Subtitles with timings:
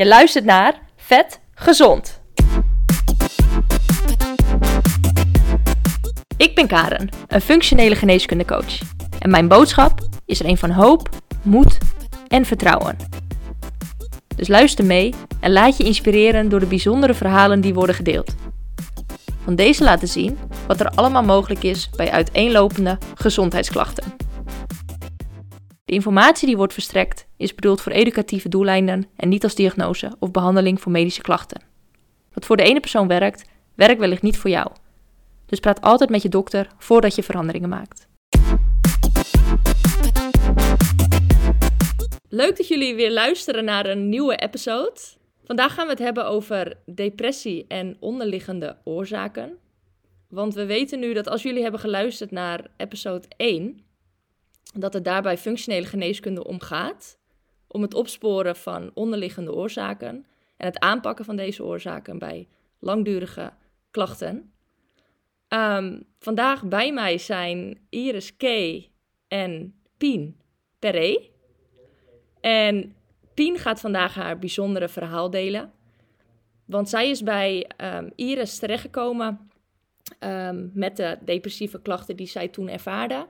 [0.00, 2.22] Je luistert naar Vet Gezond.
[6.36, 8.78] Ik ben Karen, een functionele geneeskundecoach.
[9.18, 11.08] En mijn boodschap is er een van hoop,
[11.42, 11.78] moed
[12.28, 12.96] en vertrouwen.
[14.36, 18.34] Dus luister mee en laat je inspireren door de bijzondere verhalen die worden gedeeld.
[19.44, 24.14] Van deze laten zien wat er allemaal mogelijk is bij uiteenlopende gezondheidsklachten.
[25.84, 30.30] De informatie die wordt verstrekt is bedoeld voor educatieve doeleinden en niet als diagnose of
[30.30, 31.62] behandeling voor medische klachten.
[32.32, 33.44] Wat voor de ene persoon werkt,
[33.74, 34.70] werkt wellicht niet voor jou.
[35.46, 38.08] Dus praat altijd met je dokter voordat je veranderingen maakt.
[42.28, 45.00] Leuk dat jullie weer luisteren naar een nieuwe episode.
[45.44, 49.58] Vandaag gaan we het hebben over depressie en onderliggende oorzaken.
[50.28, 53.80] Want we weten nu dat als jullie hebben geluisterd naar episode 1,
[54.74, 57.18] dat het daarbij functionele geneeskunde om gaat.
[57.72, 62.48] Om het opsporen van onderliggende oorzaken en het aanpakken van deze oorzaken bij
[62.78, 63.52] langdurige
[63.90, 64.52] klachten.
[65.48, 68.44] Ehm, vandaag bij mij zijn Iris K.
[69.28, 70.36] en Pien
[70.78, 71.30] Perret.
[72.40, 72.94] En
[73.34, 75.72] Pien gaat vandaag haar bijzondere verhaal delen.
[76.64, 79.50] Want zij is bij um, Iris terechtgekomen
[80.20, 83.26] um, met de depressieve klachten die zij toen ervaarde.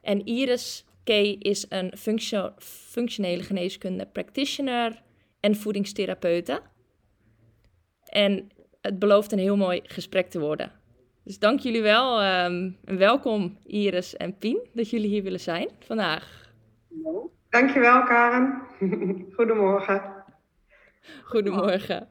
[0.00, 0.84] En Iris.
[1.18, 5.02] Is een functio functionele geneeskunde practitioner
[5.40, 6.60] en voedingstherapeute.
[8.04, 8.48] En
[8.80, 10.72] het belooft een heel mooi gesprek te worden.
[11.24, 15.68] Dus dank jullie wel um, en welkom Iris en Pien dat jullie hier willen zijn
[15.78, 16.52] vandaag.
[17.48, 18.62] Dankjewel Karen.
[19.36, 20.02] Goedemorgen.
[21.24, 22.08] Goedemorgen.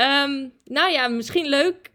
[0.00, 1.90] Um, nou ja, misschien leuk,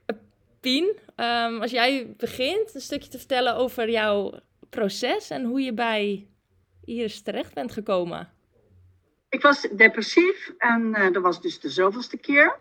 [0.60, 4.34] Pien, um, als jij begint een stukje te vertellen over jouw
[4.76, 6.28] proces en hoe je bij
[6.86, 8.30] Iris terecht bent gekomen.
[9.30, 12.60] Ik was depressief en uh, dat was dus de zoveelste keer.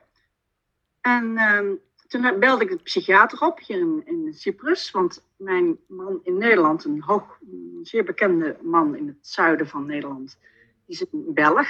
[1.01, 1.61] En uh,
[2.09, 7.03] toen belde ik de psychiater op hier in, Cyprus, want mijn man in Nederland, een
[7.03, 7.39] hoog,
[7.83, 10.39] zeer bekende man in het zuiden van Nederland,
[10.87, 11.69] die is een Belg,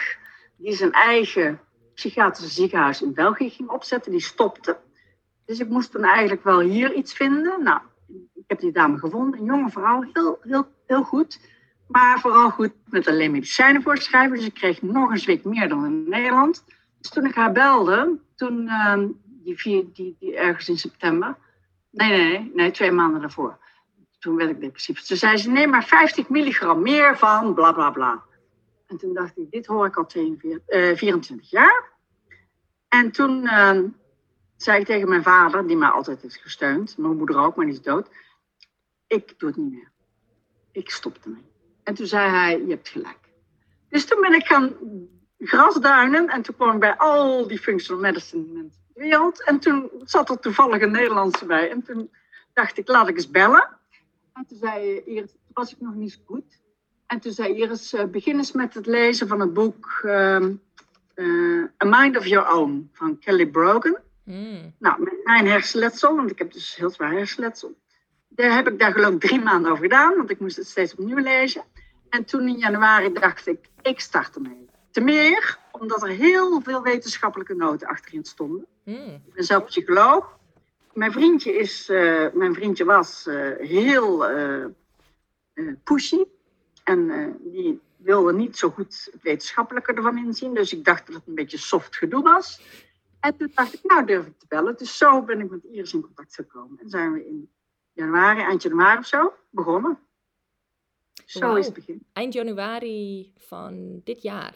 [0.56, 1.60] die zijn eigen
[1.94, 4.78] psychiatrische ziekenhuis in België ging opzetten, die stopte.
[5.44, 7.62] Dus ik moest toen eigenlijk wel hier iets vinden.
[7.62, 7.80] Nou,
[8.46, 11.40] heb die dame gevonden, een jonge vrouw, heel, heel, heel goed.
[11.86, 14.36] Maar vooral goed met alleen medicijnen voorschrijven.
[14.36, 16.64] Dus ik kreeg nog een week meer dan in Nederland.
[17.00, 21.36] Dus toen ik haar belde, toen, uh, die, vier, die, die ergens in september.
[21.90, 23.58] Nee, nee, nee, twee maanden daarvoor.
[24.18, 25.00] Toen werd ik depressief.
[25.00, 28.22] Toen zei ze, neem maar 50 milligram meer van bla bla bla.
[28.86, 31.90] En toen dacht ik, dit hoor ik al 42, uh, 24 jaar.
[32.88, 33.78] En toen uh,
[34.56, 37.74] zei ik tegen mijn vader, die mij altijd heeft gesteund, mijn moeder ook, maar die
[37.74, 38.08] is dood.
[39.12, 39.90] Ik doe het niet meer.
[40.70, 41.44] Ik stop ermee.
[41.82, 43.18] En toen zei hij, je hebt gelijk.
[43.88, 44.76] Dus toen ben ik gaan
[45.38, 49.44] grasduinen en toen kwam ik bij al die functional medicine mensen in de wereld.
[49.44, 51.70] En toen zat er toevallig een Nederlandse bij.
[51.70, 52.10] En toen
[52.52, 53.68] dacht ik, laat ik eens bellen.
[54.32, 56.60] En toen zei Iris, was ik nog niet zo goed.
[57.06, 60.48] En toen zei Iris, begin eens met het lezen van het boek uh,
[61.14, 63.98] uh, A Mind of Your Own van Kelly Brogan.
[64.24, 64.74] Mm.
[64.78, 67.80] Nou, met mijn hersenletsel, want ik heb dus heel zwaar hersenletsel.
[68.34, 70.94] Daar heb ik daar geloof ik drie maanden over gedaan, want ik moest het steeds
[70.94, 71.64] opnieuw lezen.
[72.08, 74.68] En toen in januari dacht ik, ik start ermee.
[74.90, 78.66] Te meer, omdat er heel veel wetenschappelijke noten achterin stonden.
[78.84, 79.22] Mm.
[79.26, 80.38] Ik ben zelf psycholoog.
[80.92, 84.66] Mijn vriendje, is, uh, mijn vriendje was uh, heel uh,
[85.84, 86.24] pushy.
[86.84, 90.54] En die wilde niet zo goed het wetenschappelijke ervan inzien.
[90.54, 92.60] Dus ik dacht dat het een beetje soft gedoe was.
[93.20, 94.76] En toen dacht ik, nou durf ik te bellen.
[94.76, 96.78] Dus zo ben ik met Iris in contact gekomen.
[96.82, 97.50] En zijn we in
[97.92, 99.98] januari, eind januari of zo, begonnen.
[101.26, 101.58] Zo wow.
[101.58, 102.06] is het begin.
[102.12, 104.54] Eind januari van dit jaar?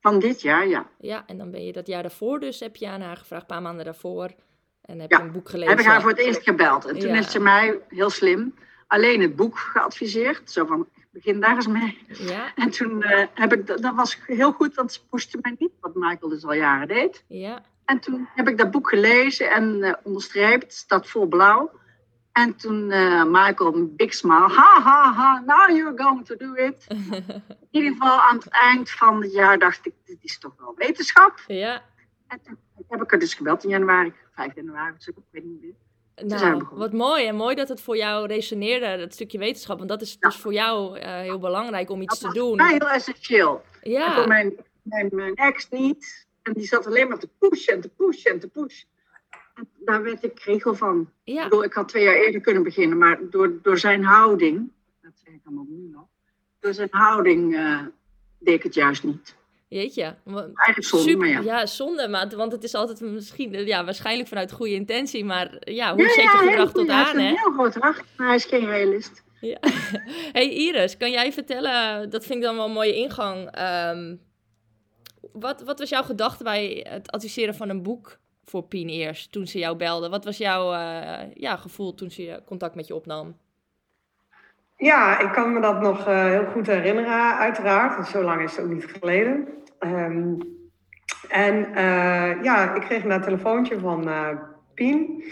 [0.00, 0.90] Van dit jaar, ja.
[0.98, 3.48] Ja, en dan ben je dat jaar daarvoor dus, heb je aan haar gevraagd, een
[3.48, 4.30] paar maanden daarvoor.
[4.80, 5.70] En heb ja, je een boek gelezen.
[5.70, 6.84] heb ik haar voor het eerst gebeld.
[6.84, 7.14] En toen ja.
[7.14, 8.54] heeft ze mij, heel slim,
[8.86, 10.50] alleen het boek geadviseerd.
[10.50, 11.98] Zo van, begin daar eens mee.
[12.08, 12.52] Ja.
[12.64, 15.94] En toen uh, heb ik, dat was heel goed, want ze pushte mij niet, wat
[15.94, 17.24] Michael dus al jaren deed.
[17.28, 17.62] Ja.
[17.84, 21.70] En toen heb ik dat boek gelezen en uh, onderstreept, staat vol blauw.
[22.38, 26.54] En toen uh, Michael een big smile, ha ha ha, now you're going to do
[26.54, 26.86] it.
[26.88, 30.74] In ieder geval aan het eind van het jaar dacht ik, dit is toch wel
[30.76, 31.40] wetenschap.
[31.46, 31.82] Ja.
[32.26, 32.58] En toen
[32.88, 35.74] heb ik er dus gebeld in januari, 5 januari, dus ik weet niet meer.
[36.38, 37.26] Nou, wat mooi.
[37.26, 39.76] En mooi dat het voor jou resoneerde, dat stukje wetenschap.
[39.76, 40.28] Want dat is ja.
[40.28, 42.56] dus voor jou uh, heel belangrijk om iets dat te doen.
[42.56, 43.62] Dat heel essentieel.
[43.82, 44.06] Ja.
[44.06, 46.26] En voor mijn, mijn, mijn ex niet.
[46.42, 48.88] En die zat alleen maar te pushen en te pushen en te pushen.
[49.78, 51.10] Daar werd ik regel van.
[51.24, 51.44] Ja.
[51.44, 54.70] Ik, bedoel, ik had twee jaar eerder kunnen beginnen, maar door, door zijn houding,
[55.02, 56.06] dat zeg ik allemaal nu nog,
[56.60, 57.80] door zijn houding uh,
[58.38, 59.36] deed ik het juist niet.
[59.68, 60.16] Jeetje.
[60.26, 61.40] Eigenlijk zonde, maar ja.
[61.40, 65.94] Ja, zonde, maar, want het is altijd misschien, ja, waarschijnlijk vanuit goede intentie, maar ja,
[65.94, 67.28] hoe zet je gedrag tot aan, hè?
[67.28, 69.24] Een heel groot gedrag, maar hij is geen realist.
[69.40, 69.58] Ja.
[70.32, 74.16] Hey Iris, kan jij vertellen, dat vind ik dan wel een mooie ingang, ehm,
[75.32, 79.46] wat, wat was jouw gedachte bij het adviseren van een boek voor Pien eerst, toen
[79.46, 80.08] ze jou belde?
[80.08, 83.36] Wat was jouw uh, ja, gevoel toen ze contact met je opnam?
[84.76, 87.94] Ja, ik kan me dat nog uh, heel goed herinneren, uiteraard.
[87.94, 89.48] Want zo lang is het ook niet geleden.
[89.80, 90.38] Um,
[91.28, 94.10] en uh, ja, ik kreeg een telefoontje van
[94.74, 95.24] Pien.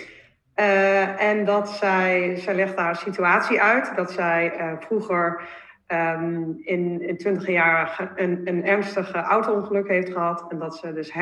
[1.19, 3.93] en dat zij, zij legde haar situatie uit.
[3.97, 5.43] Dat zij vroeger
[5.87, 10.45] um, in, in 20 jaar een, een ernstig auto-ongeluk heeft gehad.
[10.49, 11.13] En dat ze dus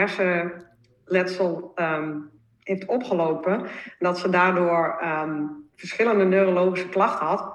[1.05, 2.31] hersenletsel um,
[2.63, 3.53] heeft opgelopen.
[3.61, 3.69] En
[3.99, 7.53] dat ze daardoor um, verschillende neurologische klachten had.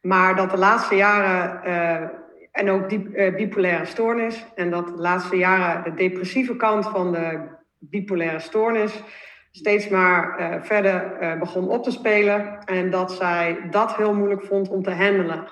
[0.00, 2.08] Maar dat de laatste jaren, uh,
[2.52, 7.12] en ook die, uh, bipolaire stoornis, en dat de laatste jaren de depressieve kant van
[7.12, 7.40] de
[7.78, 9.02] bipolaire stoornis
[9.50, 12.58] steeds maar uh, verder begon op te spelen.
[12.64, 15.48] En dat zij dat heel moeilijk vond om te handelen.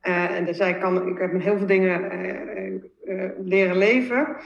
[0.00, 2.10] en dus zij kan, ik heb heel veel dingen
[3.44, 4.36] leren leven.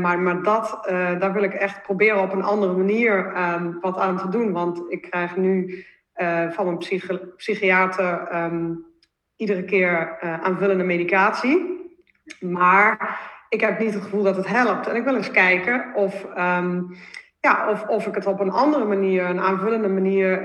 [0.00, 0.80] Maar, maar dat,
[1.18, 4.52] daar wil ik echt proberen op een andere manier um, wat aan te doen.
[4.52, 5.84] Want ik krijg nu
[6.16, 8.84] uh, van een psychi psychiater um,
[9.36, 11.84] iedere keer aanvullende medicatie.
[12.40, 14.86] Maar ik heb niet het gevoel dat het helpt.
[14.86, 16.96] En ik wil eens kijken of, um,
[17.40, 20.42] ja, of, of ik het op een andere manier, een aanvullende manier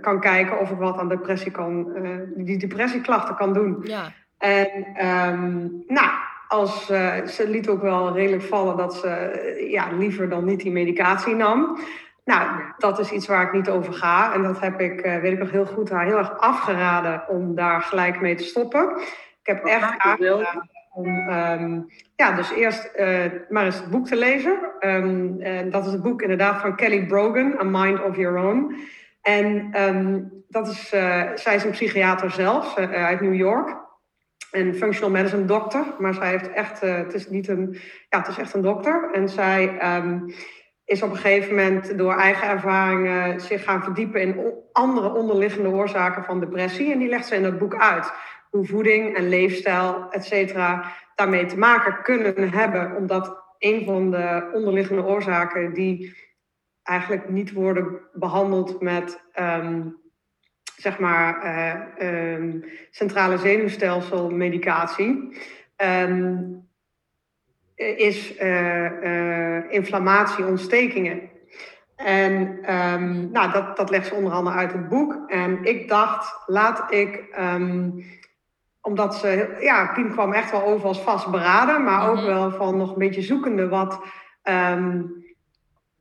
[0.00, 0.58] kan kijken.
[0.60, 1.92] Of ik wat aan depressie kan,
[2.36, 3.78] die depressieklachten kan doen.
[3.82, 4.12] Ja.
[4.38, 4.68] En
[5.86, 6.10] nou,
[6.48, 10.72] als, uh, ze liet ook wel redelijk vallen dat ze ja, liever dan niet die
[10.72, 11.78] medicatie nam.
[12.24, 14.34] Nou, dat is iets waar ik niet over ga.
[14.34, 17.54] En dat heb ik, uh, weet ik nog heel goed, haar heel erg afgeraden om
[17.54, 18.96] daar gelijk mee te stoppen.
[19.42, 24.16] Ik heb echt aangeraden om um, ja, dus eerst uh, maar eens het boek te
[24.16, 24.58] lezen.
[24.80, 28.76] Um, en dat is het boek inderdaad van Kelly Brogan, A Mind of Your Own.
[29.22, 33.85] En um, dat is, uh, zij is een psychiater zelf uit New York.
[34.56, 35.84] Een functional medicine dokter.
[35.98, 39.10] Maar zij heeft echt, het is niet een, ja, het is echt een dokter.
[39.12, 39.78] En zij
[40.84, 46.24] is op een gegeven moment door eigen ervaringen zich gaan verdiepen in andere onderliggende oorzaken
[46.24, 46.92] van depressie.
[46.92, 48.12] En die legt ze in dat boek uit.
[48.50, 52.96] Hoe voeding en leefstijl, et cetera, daarmee te maken kunnen hebben.
[52.96, 56.16] Omdat een van de onderliggende oorzaken die
[56.82, 59.96] eigenlijk niet worden behandeld met um,
[60.76, 61.44] zeg maar
[62.00, 65.38] uh, um, centrale zenuwstelsel medicatie.
[65.76, 66.64] Um,
[67.76, 71.20] is uh, uh, inflammatie, ontstekingen.
[71.96, 72.32] En
[72.74, 75.22] um, nou, dat, dat legt ze onder andere uit het boek.
[75.26, 78.04] En ik dacht, laat ik, um,
[78.80, 82.92] omdat ze, ja, Pien kwam echt wel over als vastberaden, maar ook wel van nog
[82.92, 84.00] een beetje zoekende wat,
[84.42, 85.25] um,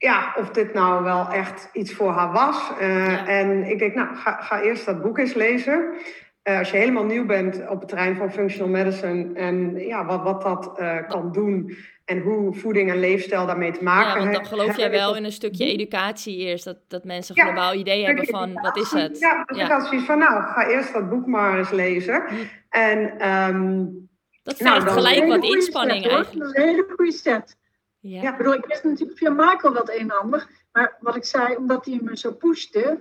[0.05, 2.71] ja, of dit nou wel echt iets voor haar was.
[2.81, 3.27] Uh, ja.
[3.27, 5.93] En ik denk, nou, ga, ga eerst dat boek eens lezen.
[6.43, 10.23] Uh, als je helemaal nieuw bent op het terrein van functional medicine en ja, wat,
[10.23, 14.23] wat dat uh, kan doen en hoe voeding en leefstijl daarmee te maken hebben.
[14.23, 17.45] Ja, want dan geloof jij wel in een stukje educatie eerst, dat, dat mensen een
[17.45, 19.19] ja, globaal idee hebben van wat is het?
[19.19, 19.63] Ja, dus ja.
[19.63, 22.23] ik had zoiets van nou, ga eerst dat boek maar eens lezen.
[22.69, 24.09] En, um,
[24.43, 26.39] dat vraagt nou, gelijk wat inspanning eigenlijk.
[26.39, 27.57] Dat is een hele goede set.
[28.07, 28.21] Ja.
[28.21, 31.23] ja, ik bedoel, ik wist natuurlijk via Marco wat een en ander, maar wat ik
[31.23, 32.99] zei, omdat hij me zo pushte,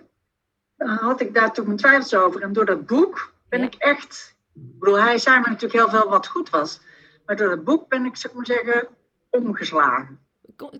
[0.76, 2.42] had ik daar toch mijn twijfels over.
[2.42, 3.66] En door dat boek ben ja.
[3.66, 4.36] ik echt.
[4.54, 6.80] Ik bedoel, hij zei me natuurlijk heel veel wat goed was.
[7.26, 8.88] Maar door het boek ben ik, zeg maar zeggen,
[9.30, 10.18] omgeslagen.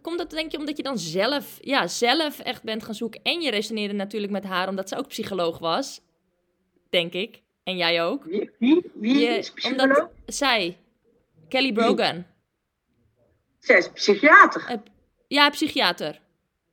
[0.02, 3.23] Komt dat denk je omdat je dan zelf, ja, zelf echt bent gaan zoeken?
[3.23, 6.00] En je resoneerde natuurlijk met haar omdat ze ook psycholoog was.
[6.90, 7.43] Denk ik.
[7.64, 8.25] En jij ook.
[8.25, 9.83] Wie, wie, wie je, is psycholoog?
[9.83, 10.78] Omdat zij,
[11.49, 12.14] Kelly Brogan.
[12.14, 12.33] Wie?
[13.64, 14.64] Zij is psychiater.
[14.71, 14.76] Uh,
[15.26, 16.21] ja, psychiater.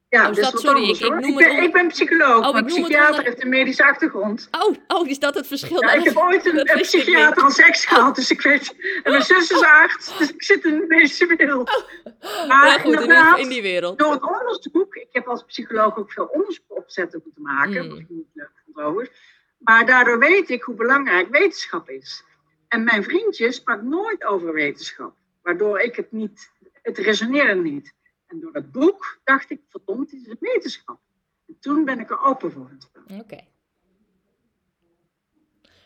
[0.09, 3.09] Ja, oh, dus dat, sorry, ik, ik, ik, ben, ik ben psycholoog, oh, maar psychiater
[3.09, 3.23] onder...
[3.23, 4.47] heeft een medische achtergrond.
[4.51, 5.83] Oh, oh, is dat het verschil?
[5.83, 8.75] Ja, ik heb ooit een, een psychiater als ex gehad, dus ik weet...
[9.03, 11.69] En mijn zus is arts, dus ik zit in de medische wereld.
[12.21, 12.47] Oh.
[12.47, 13.99] Maar ja, goed, in, in, die wereld.
[13.99, 18.05] Door het onderzoek, ik heb als psycholoog ook veel onderzoek opzetten moeten maken, mm.
[18.09, 19.09] niet leuk vond trouwens.
[19.57, 22.23] Maar daardoor weet ik hoe belangrijk wetenschap is.
[22.67, 26.51] En mijn vriendje sprak nooit over wetenschap, waardoor ik het niet...
[26.81, 27.93] Het resoneerde niet.
[28.27, 30.99] En door dat boek dacht ik, verdomd, het is een wetenschap.
[31.47, 32.71] En toen ben ik er open voor.
[33.03, 33.19] Oké.
[33.21, 33.47] Okay.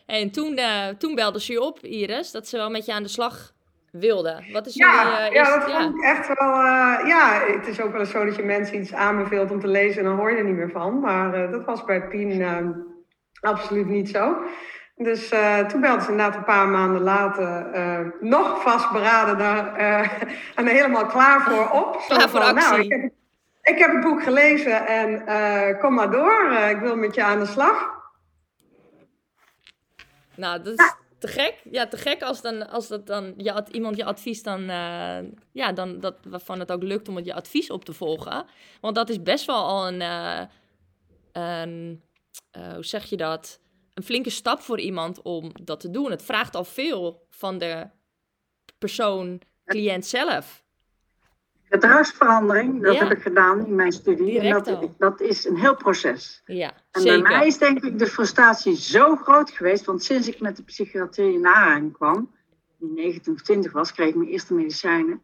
[0.06, 3.02] En toen, uh, toen belde ze je op, Iris, dat ze wel met je aan
[3.02, 3.54] de slag
[3.90, 4.44] wilde.
[4.52, 5.82] Wat is ja, jullie, uh, ja, dat ja.
[5.82, 6.48] vond ik echt wel...
[6.48, 9.68] Uh, ja, het is ook wel eens zo dat je mensen iets aanbeveelt om te
[9.68, 11.00] lezen en dan hoor je er niet meer van.
[11.00, 12.42] Maar dat was bij Pien
[13.40, 14.36] absoluut niet zo.
[14.98, 20.22] Dus uh, toen belde ze inderdaad een paar maanden later uh, nog vastberaden daar uh,
[20.58, 22.04] en helemaal klaar voor op.
[22.08, 22.68] Klaar voor actie.
[22.68, 23.12] Nou, ik, heb,
[23.62, 26.52] ik, heb, het boek gelezen en kom maar door.
[26.70, 27.94] ik wil met je aan de slag.
[30.34, 31.54] Nou, dat is te gek.
[31.70, 34.62] Ja, te gek als, dan, als dat dan je, iemand je advies dan,
[35.52, 38.46] ja, dan dat, waarvan het ook lukt om het je advies op te volgen.
[38.80, 40.00] Want dat is best wel al een,
[41.32, 42.02] een
[42.74, 43.60] hoe zeg je dat?
[43.96, 46.10] Een flinke stap voor iemand om dat te doen.
[46.10, 47.86] Het vraagt al veel van de
[48.78, 50.64] persoon, cliënt zelf.
[51.62, 54.40] Gedragsverandering, dat heb ik gedaan in mijn studie.
[54.40, 56.42] en dat, dat, is een heel proces.
[56.44, 59.84] Ja, en bij mij is denk ik de frustratie zo groot geweest.
[59.84, 62.30] Want sinds ik met de psychiatrie in aanraking kwam,
[62.78, 65.22] die 19 of 20 was, kreeg ik mijn eerste medicijnen.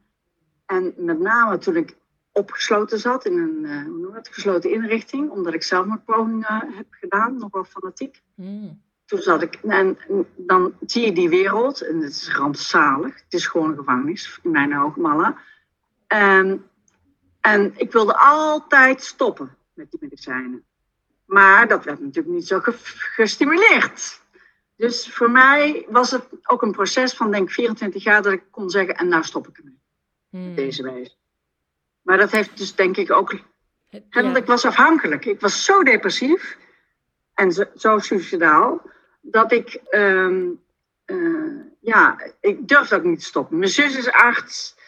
[0.66, 1.96] En met name toen ik
[2.32, 7.38] opgesloten zat in een uh, hoe noem het, gesloten inrichting, omdat ik zelfmoordpogingen heb gedaan,
[7.38, 8.22] nogal fanatiek.
[8.34, 8.82] Mm.
[9.04, 9.98] Toen zat ik, en
[10.36, 14.50] dan zie je die wereld, en het is rampzalig, het is gewoon een gevangenis, in
[14.50, 15.38] mijn ogen, Malla.
[16.06, 16.64] En,
[17.40, 20.64] en ik wilde altijd stoppen met die medicijnen.
[21.24, 22.60] Maar dat werd natuurlijk niet zo
[23.14, 24.20] gestimuleerd.
[24.76, 28.70] Dus voor mij was het ook een proces van denk 24 jaar dat ik kon
[28.70, 29.80] zeggen, en nou stop ik ermee.
[30.30, 30.54] Mm.
[30.54, 31.14] Deze wijze.
[32.02, 33.34] Maar dat heeft dus denk ik ook.
[34.10, 35.24] Want ik was afhankelijk.
[35.24, 36.58] Ik was zo depressief
[37.34, 38.82] en zo, zo suicidaal
[39.20, 39.80] dat ik.
[39.90, 40.46] Uh,
[41.06, 43.58] uh, ja, ik durfde ook niet te stoppen.
[43.58, 44.80] Mijn zus is arts.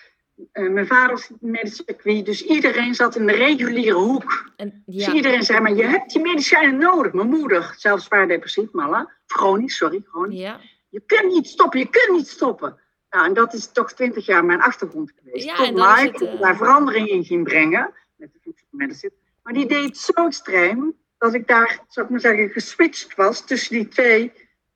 [0.52, 2.26] Uh, mijn vader is medisch circuit.
[2.26, 4.52] Dus iedereen zat in de reguliere hoek.
[4.56, 7.12] En, dus iedereen zei, maar je hebt die medicijnen nodig.
[7.12, 9.10] Mijn moeder, zelfs zwaar depressief, Malla.
[9.26, 10.40] Chronisch, sorry, chronisch.
[10.40, 10.60] Ja.
[10.88, 12.78] Je kunt niet stoppen, je kunt niet stoppen.
[13.14, 15.44] Nou, en dat is toch twintig jaar mijn achtergrond geweest.
[15.44, 16.40] Ja, Tot Mike uh...
[16.40, 17.92] daar verandering in ging brengen.
[18.16, 19.12] Met de medicine.
[19.42, 23.46] Maar die deed het zo extreem dat ik daar, zou ik maar zeggen, geswitcht was
[23.46, 24.32] tussen die twee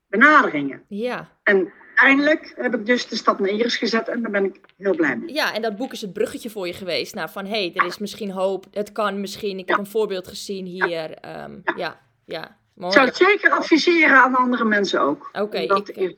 [0.08, 0.82] benaderingen.
[0.88, 1.28] Ja.
[1.42, 4.94] En eindelijk heb ik dus de stap naar Iris gezet en daar ben ik heel
[4.94, 5.34] blij mee.
[5.34, 7.14] Ja, en dat boek is het bruggetje voor je geweest.
[7.14, 9.58] Nou, van hé, hey, er is misschien hoop, het kan misschien.
[9.58, 10.88] Ik heb een voorbeeld gezien hier.
[10.88, 12.00] Ja, um, ja.
[12.24, 12.56] ja.
[12.76, 15.28] Ik zou het zeker adviseren aan andere mensen ook.
[15.32, 15.40] Oké.
[15.40, 16.16] Okay, ik,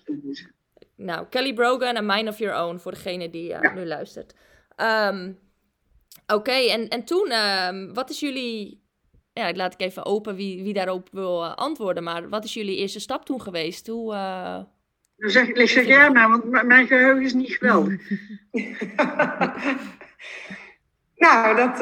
[1.00, 4.34] nou, Kelly Brogan en Mind of Your Own voor degene die uh, nu luistert.
[4.76, 5.38] Um,
[6.26, 8.82] Oké, en, en toen, um, wat is jullie.
[9.32, 12.02] Ja, ik laat ik even open wie, wie daarop wil uh, antwoorden.
[12.02, 13.86] Maar wat is jullie eerste stap toen geweest?
[13.86, 14.12] Hoe.
[15.16, 18.00] Dan zeg, ik zeg jij maar, want mijn geheugen is niet geweldig.
[21.16, 21.78] nou, dat,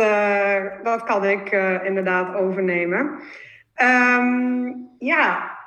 [0.84, 1.52] dat kan ik
[1.84, 3.20] inderdaad overnemen.
[3.82, 5.57] Um, ja,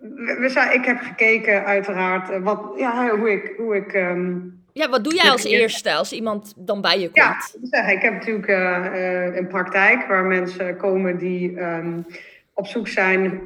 [0.00, 3.54] we, zijn, ik heb gekeken uiteraard uh, wat, ja, hoe ik...
[3.56, 7.56] Hoe ik um, ja, wat doe jij als eerste als iemand dan bij je komt?
[7.70, 12.06] Ja, ik heb natuurlijk uh, een praktijk waar mensen komen die um,
[12.54, 13.40] op zoek zijn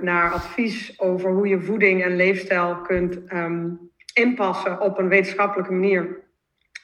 [0.00, 3.78] naar advies over hoe je voeding en leefstijl kunt um,
[4.14, 6.20] inpassen op een wetenschappelijke manier,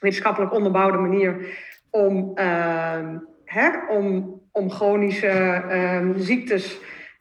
[0.00, 1.37] wetenschappelijk onderbouwde manier,
[1.90, 2.33] om,
[3.45, 5.62] hè, om, om chronische
[6.17, 6.79] ziektes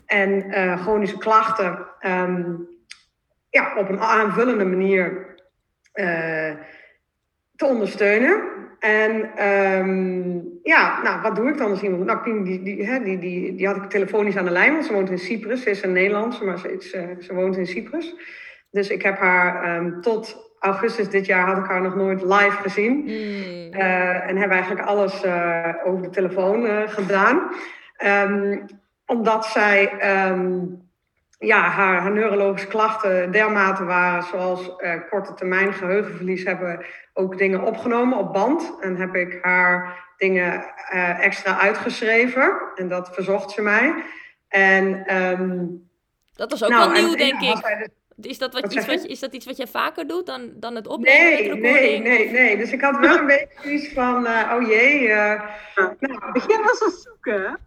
[0.10, 2.68] en chronische klachten um,
[3.50, 5.36] ja, op een aanvullende manier
[5.94, 6.54] uh,
[7.56, 8.42] te ondersteunen.
[8.80, 12.06] En um, ja, nou, wat doe ik dan als iemand?
[12.06, 14.94] Nou, die, die, hè, die, die, die had ik telefonisch aan de lijn, want ze
[14.94, 15.62] woont in Cyprus.
[15.62, 18.16] Ze is een Nederlandse, maar ze, is, uh, ze woont in Cyprus.
[18.72, 22.58] Dus ik heb haar um, tot augustus dit jaar had ik haar nog nooit live
[22.62, 22.94] gezien.
[22.94, 23.10] Mm.
[23.74, 27.52] Uh, en heb eigenlijk alles uh, over de telefoon gedaan.
[28.06, 28.66] Um,
[29.10, 29.92] omdat zij
[30.30, 30.82] um,
[31.40, 37.64] ja, haar, haar, neurologische klachten dermate waren, zoals uh, korte termijn geheugenverlies, hebben ook dingen
[37.64, 38.74] opgenomen op band.
[38.82, 42.58] En heb ik haar dingen uh, extra uitgeschreven.
[42.76, 43.94] En dat verzocht ze mij.
[44.48, 45.88] En, um,
[46.36, 47.88] dat was ook nou, wel nieuw, denk ik.
[48.16, 50.76] Dus, is dat, wat, iets wat, is dat iets wat jij vaker doet dan, dan
[50.76, 51.22] het opnemen?
[51.22, 52.58] Nee, nee, nee, nee.
[52.58, 55.08] Dus ik had wel een beetje iets van, uh, oh jee.
[55.08, 55.42] Uh,
[55.76, 57.60] nou, begin was het zoeken,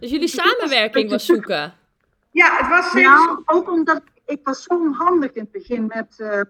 [0.00, 1.74] dus jullie samenwerking was zoeken?
[2.30, 3.02] Ja, het was...
[3.02, 6.40] Nou, ook omdat ik was zo onhandig in het begin met uh,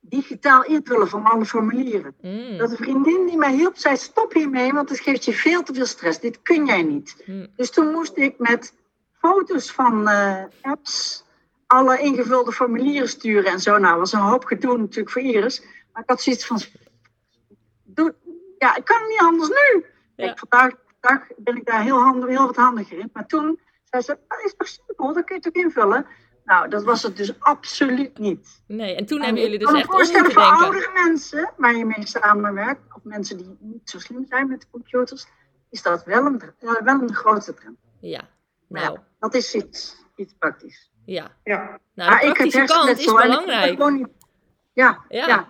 [0.00, 2.14] digitaal invullen van alle formulieren.
[2.20, 2.56] Mm.
[2.58, 5.74] Dat een vriendin die mij hielp zei, stop hiermee, want het geeft je veel te
[5.74, 6.20] veel stress.
[6.20, 7.22] Dit kun jij niet.
[7.26, 7.46] Mm.
[7.56, 8.74] Dus toen moest ik met
[9.18, 11.24] foto's van uh, apps
[11.66, 13.78] alle ingevulde formulieren sturen en zo.
[13.78, 15.62] Nou, was een hoop gedoe natuurlijk voor Iris.
[15.92, 16.60] Maar ik had zoiets van,
[17.84, 18.14] doe,
[18.58, 19.84] ja, ik kan het niet anders nu.
[20.16, 20.30] Ja.
[20.30, 20.72] Ik, vandaag
[21.02, 23.10] dag ben ik daar heel, handig, heel wat handiger in.
[23.12, 26.06] Maar toen zei ze, dat is toch simpel, dat kun je toch invullen?
[26.44, 28.62] Nou, dat was het dus absoluut niet.
[28.66, 30.32] Nee, en toen hebben jullie dus echt om te denken.
[30.32, 34.70] voor oudere mensen waar je mee samenwerkt, of mensen die niet zo slim zijn met
[34.70, 35.26] computers,
[35.70, 36.42] is dat wel een,
[36.84, 37.76] wel een grote trend.
[38.00, 38.20] Ja,
[38.68, 38.98] nou.
[39.18, 40.90] dat is iets, iets praktisch.
[41.04, 41.30] Ja.
[41.44, 41.56] Ja.
[41.58, 43.78] Nou, de Maar ik heb praktische kant is het belangrijk.
[43.90, 44.08] niet-
[44.72, 45.26] Ja, Ja.
[45.26, 45.48] ja.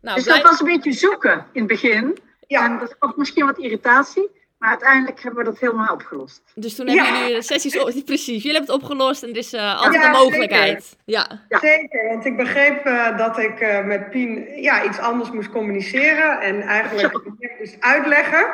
[0.00, 2.18] Nou, dus blij- dat was een beetje zoeken in het begin.
[2.46, 2.64] Ja.
[2.64, 4.30] En dat gaf misschien wat irritatie.
[4.60, 6.42] Maar uiteindelijk hebben we dat helemaal opgelost.
[6.54, 7.18] Dus toen hebben Ja.
[7.18, 7.78] jullie de sessies...
[7.78, 10.96] op- Precies, jullie hebben het opgelost en er is eh, altijd Ja, een mogelijkheid.
[11.04, 11.26] Ja.
[11.48, 11.58] Ja.
[11.58, 16.40] Zeker, want ik begreep eh, dat ik eh, met Pien ja, iets anders moest communiceren
[16.40, 17.12] en eigenlijk
[17.58, 18.46] moest uitleggen.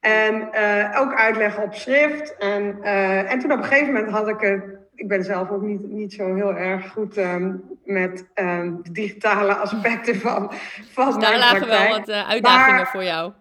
[0.00, 2.36] En eh, ook uitleggen op schrift.
[2.36, 4.64] En, eh, en toen op een gegeven moment had ik het.
[4.94, 7.52] Ik ben zelf ook niet, niet zo heel erg goed ehm,
[7.84, 10.52] met ehm, de digitale aspecten van,
[10.92, 11.96] van Dus daar mijn lagen wel praktijk.
[12.06, 13.32] wat eh, uitdagingen Maar- voor jou.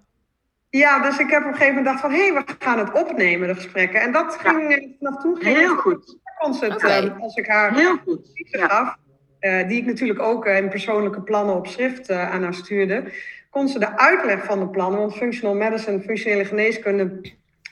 [0.78, 2.92] Ja, dus ik heb op een gegeven moment gedacht van, hé, hey, we gaan het
[2.92, 4.02] opnemen, de gesprekken.
[4.02, 6.18] En dat ging, eh, vanaf toen ging Heel goed.
[6.60, 8.30] het, eh, als ik haar Heel goed.
[8.34, 8.68] Ja.
[8.68, 8.96] gaf,
[9.40, 13.04] eh, die ik natuurlijk ook in persoonlijke plannen op schrift aan haar stuurde,
[13.50, 17.22] kon ze de uitleg van de plannen, want functional medicine, functionele geneeskunde,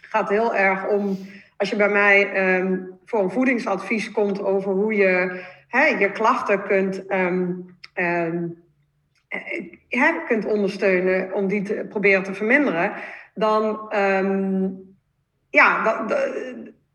[0.01, 1.17] gaat heel erg om,
[1.57, 6.63] als je bij mij ehm, voor een voedingsadvies komt over hoe je hè, je klachten
[6.63, 7.51] kunt, ehm,
[7.93, 8.62] ehm, eh,
[10.27, 12.91] kunt ondersteunen om die te proberen te verminderen,
[13.33, 14.69] dan, ehm,
[15.49, 16.15] ja, dan,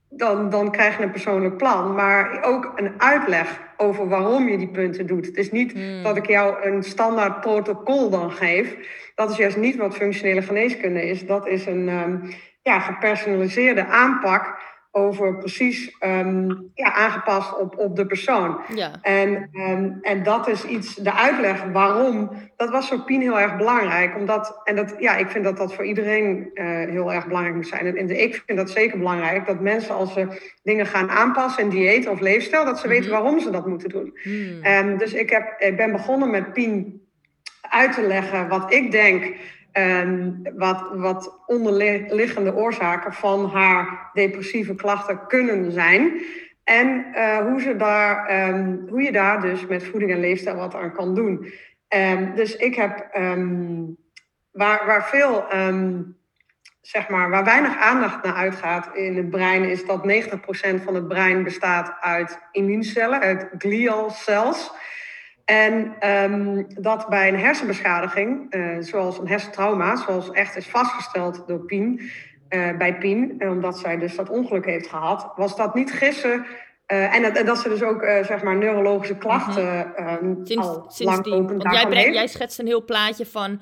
[0.08, 4.68] dan, dan krijg je een persoonlijk plan, maar ook een uitleg over waarom je die
[4.68, 5.26] punten doet.
[5.26, 6.02] Het is niet Hmm.
[6.02, 8.76] dat ik jou een standaard protocol dan geef.
[9.14, 11.26] Dat is juist niet wat functionele geneeskunde is.
[11.26, 12.16] Dat is een ehm,
[12.62, 14.58] ja, gepersonaliseerde aanpak
[14.98, 18.60] over precies ehm, ja, aangepast op, op de persoon.
[18.74, 18.92] Ja.
[19.02, 23.56] En, en, en dat is iets, de uitleg waarom, dat was voor Pien heel erg
[23.56, 24.16] belangrijk.
[24.16, 27.68] Omdat, en dat, ja, ik vind dat dat voor iedereen eh, heel erg belangrijk moet
[27.68, 27.86] zijn.
[27.86, 31.68] En, en ik vind dat zeker belangrijk, dat mensen als ze dingen gaan aanpassen, in
[31.68, 33.20] dieet of leefstijl, dat ze weten Mhm.
[33.20, 34.18] waarom ze dat moeten doen.
[34.62, 37.06] En dus ik, heb, ik ben begonnen met Pien
[37.60, 39.34] uit te leggen wat ik denk.
[39.78, 46.22] Ehm, wat, wat onderliggende oorzaken van haar depressieve klachten kunnen zijn.
[46.64, 50.74] En eh, hoe, ze daar, ehm, hoe je daar dus met voeding en leefstijl wat
[50.74, 51.52] aan kan doen.
[51.88, 53.08] Ehm, dus ik heb
[54.50, 55.44] waar, waar veel,
[56.80, 61.08] zeg maar, waar weinig aandacht naar uitgaat in het brein, is dat 90% van het
[61.08, 64.70] brein bestaat uit immuuncellen, uit glial cells.
[65.48, 71.58] En ehm, dat bij een hersenbeschadiging, eh, zoals een hersentrauma, zoals echt is vastgesteld door
[71.58, 72.10] Pien,
[72.48, 76.46] eh, bij Pien, en omdat zij dus dat ongeluk heeft gehad, was dat niet gissen.
[76.86, 80.66] eh, en, dat, en dat ze dus ook eh, zeg maar neurologische klachten ehm, Sinds,
[80.66, 81.46] al lang sindsdien.
[81.46, 83.60] Want jij, brengt, jij schetst een heel plaatje van,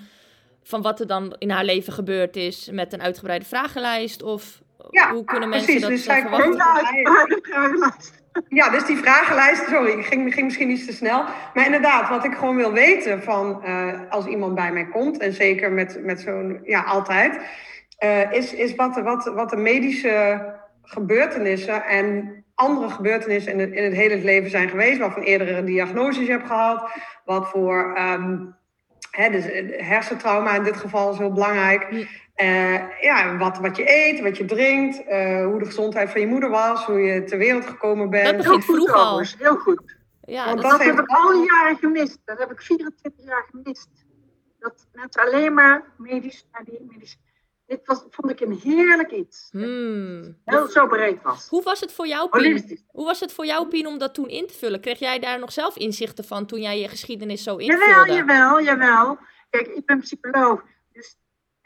[0.63, 4.23] van wat er dan in haar leven gebeurd is met een uitgebreide vragenlijst.
[4.23, 5.83] Of Ja, hoe kunnen mensen precies.
[5.83, 6.57] dat Dus eh, zij verwachten?
[8.49, 11.25] Ja, dus die vragenlijst, sorry, ging, ging misschien iets te snel.
[11.55, 15.33] Maar inderdaad, wat ik gewoon wil weten van eh, als iemand bij mij komt, en
[15.33, 17.41] zeker met, met zo'n, ja, altijd,
[17.99, 20.45] eh, is, is wat, wat, wat de medische
[20.83, 26.27] gebeurtenissen en andere gebeurtenissen in het, in het hele leven zijn geweest, waarvan eerdere diagnoses
[26.27, 26.91] je hebt gehad,
[27.25, 28.37] wat voor ehm,
[29.11, 32.09] hè, dus eh, hersentrauma in dit geval is heel belangrijk.
[32.37, 36.27] Eh, ja, wat, wat je eet, wat je drinkt, eh, hoe de gezondheid van je
[36.27, 38.25] moeder was, hoe je ter wereld gekomen bent.
[38.25, 39.23] Dat Heel begint goed vroeg al.
[39.39, 39.97] heel goed.
[40.25, 42.19] Ja, Want dat, heb ik al jaren gemist.
[42.25, 43.89] Dat heb ik 24 jaar gemist.
[44.59, 47.19] Dat mensen alleen maar medisch naar die medisch.
[47.67, 49.49] Dit was, vond ik een heerlijk iets.
[49.51, 50.37] Hmm.
[50.45, 51.49] Heel zo breed was.
[51.49, 52.81] Hoe was het voor jou, Pien?
[52.87, 54.81] Hoe was het voor jou, Pien, om dat toen in te vullen?
[54.81, 58.13] Kreeg jij daar nog zelf inzichten van toen jij je geschiedenis zo Jawel, invulde?
[58.13, 59.19] jawel, jawel.
[59.51, 60.63] Kijk, ik ben psycholoog.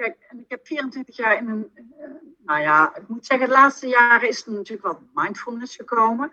[0.01, 1.71] Kijk, en ik heb 24 jaar in een.
[1.75, 2.09] eh,
[2.45, 6.33] nou ja, ik moet zeggen, de laatste jaren is er natuurlijk wat mindfulness gekomen.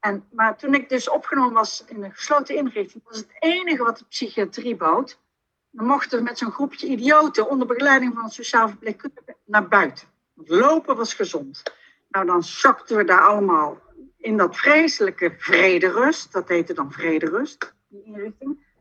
[0.00, 3.98] En, maar toen ik dus opgenomen was in een gesloten inrichting, was het enige wat
[3.98, 5.20] de psychiatrie bood.
[5.70, 10.08] Dan mochten we met zo'n groepje idioten onder begeleiding van een sociaal verpleegkundige naar buiten.
[10.34, 11.62] Want lopen was gezond.
[12.08, 13.80] Nou, dan zakten we daar allemaal
[14.16, 16.32] in dat vreselijke vrederust.
[16.32, 18.71] Dat heette dan vrederust, die inrichting.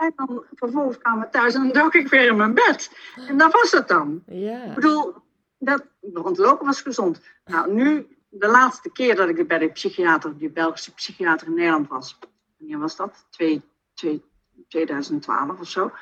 [0.00, 2.90] En dan vervolgens kwamen we thuis en dan dook ik weer in mijn bed.
[3.28, 4.22] En dat was het dan.
[4.26, 4.64] Ja.
[4.64, 5.14] Ik bedoel,
[5.58, 7.20] dat, want lopen was gezond.
[7.44, 11.88] Nou, nu, de laatste keer dat ik bij de psychiater, die Belgische psychiater in Nederland
[11.88, 12.18] was.
[12.58, 13.26] Wanneer was dat?
[13.30, 13.62] Twee,
[13.94, 14.24] twee,
[14.68, 15.92] 2012 of zo.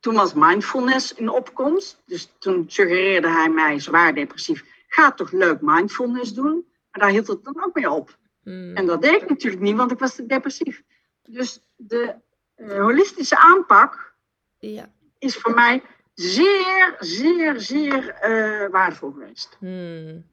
[0.00, 2.02] Toen was mindfulness in opkomst.
[2.06, 6.66] Dus toen suggereerde hij mij, zwaar depressief, ga toch leuk mindfulness doen.
[6.90, 8.18] Maar daar hield het dan ook mee op.
[8.42, 8.76] Hmm.
[8.76, 10.82] En dat deed ik natuurlijk niet, want ik was te depressief.
[11.22, 12.14] Dus de
[12.68, 14.14] holistische aanpak
[14.58, 14.92] Ja.
[15.18, 15.82] is voor mij
[16.14, 19.56] zeer, zeer, zeer eh, waardevol geweest.
[19.58, 20.30] Hmm.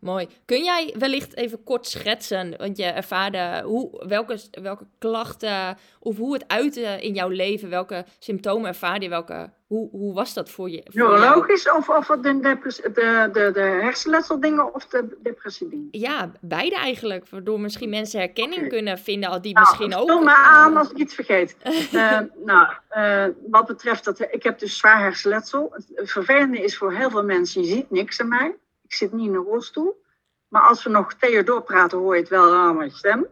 [0.00, 0.28] Mooi.
[0.44, 6.32] Kun jij wellicht even kort schetsen, want je ervaarde hoe, welke, welke klachten of hoe
[6.32, 10.70] het uitte in jouw leven, welke symptomen ervaarde je, welke, hoe, hoe was dat voor
[10.70, 10.82] je?
[10.84, 14.38] Voor Neurologisch of, of de, de, de, de hersenletsel
[14.72, 19.94] of de depressie Ja, beide eigenlijk, waardoor misschien mensen herkenning kunnen vinden, die nou, misschien
[19.94, 20.08] ook...
[20.08, 21.56] Vul me aan als ik iets vergeet.
[21.92, 25.72] uh, nou, uh, wat betreft dat, ik heb dus zwaar hersenletsel.
[25.94, 28.54] Het vervelende is voor heel veel mensen, je ziet niks aan mij.
[28.90, 30.02] Ik zit niet in een rolstoel.
[30.48, 33.26] Maar als we nog uur doorpraten, hoor je het wel aan mijn stem.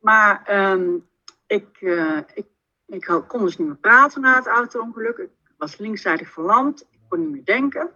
[0.00, 0.96] Maar ehm,
[1.46, 2.46] ik, uh, ik,
[2.86, 5.16] ik kon dus niet meer praten na het auto-ongeluk.
[5.18, 6.80] Ik was linkszijdig verlamd.
[6.90, 7.90] Ik kon niet meer denken.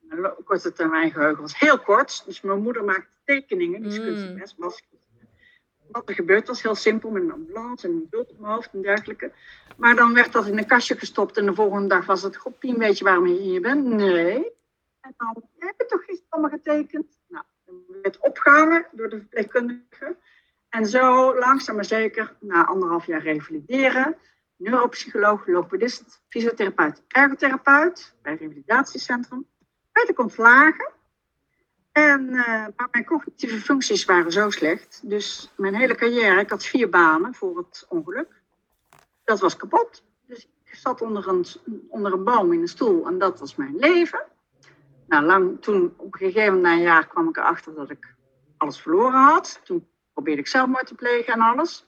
[0.00, 2.22] Mijn korte termijn geheugen was heel kort.
[2.26, 4.64] Dus mijn moeder maakte tekeningen, die kunstenares mm.
[4.64, 4.82] was.
[5.90, 8.70] Wat er gebeurd was, heel simpel, met een ambulance en een bult op mijn hoofd
[8.72, 9.32] en dergelijke.
[9.76, 12.76] Maar dan werd dat in een kastje gestopt en de volgende dag was het, goppie,
[12.76, 13.84] weet je waarom je hier bent?
[13.84, 14.56] Nee.
[15.16, 17.18] Dan heb je toch gisteren allemaal getekend.
[17.28, 17.44] Nou,
[18.02, 20.16] werd opgehangen door de verpleegkundige.
[20.68, 24.16] En zo langzaam maar zeker, na anderhalf jaar revalideren,
[24.56, 29.46] neuropsycholoog, logopedist, fysiotherapeut, ergotherapeut bij het revalidatiecentrum,
[29.92, 30.92] werd ik ontslagen.
[31.92, 32.44] En, uh,
[32.76, 35.00] maar mijn cognitieve functies waren zo slecht.
[35.04, 38.42] Dus mijn hele carrière, ik had vier banen voor het ongeluk.
[39.24, 40.04] Dat was kapot.
[40.26, 41.46] Dus ik zat onder een,
[41.88, 44.26] onder een boom in een stoel en dat was mijn leven.
[45.08, 48.14] Nou, lang, toen op een gegeven moment, na een jaar, kwam ik erachter dat ik
[48.56, 49.60] alles verloren had.
[49.64, 51.86] Toen probeerde ik zelfmoord te plegen en alles.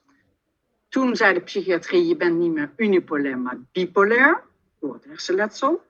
[0.88, 4.42] Toen zei de psychiatrie, je bent niet meer unipolair, maar bipolair.
[4.80, 5.82] Door het hersenletsel.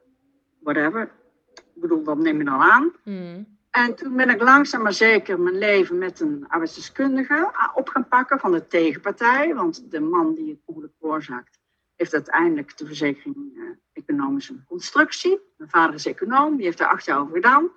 [0.60, 1.10] Whatever.
[1.54, 2.92] Ik bedoel, dat neem je dan aan.
[3.02, 3.58] Hmm.
[3.70, 8.38] En toen ben ik langzaam maar zeker mijn leven met een arbeidsdeskundige op gaan pakken
[8.38, 9.54] van de tegenpartij.
[9.54, 11.59] Want de man die het ongeluk veroorzaakt,
[12.00, 15.40] heeft uiteindelijk de verzekering uh, economische constructie.
[15.56, 17.70] Mijn vader is econoom, die heeft daar acht jaar over gedaan.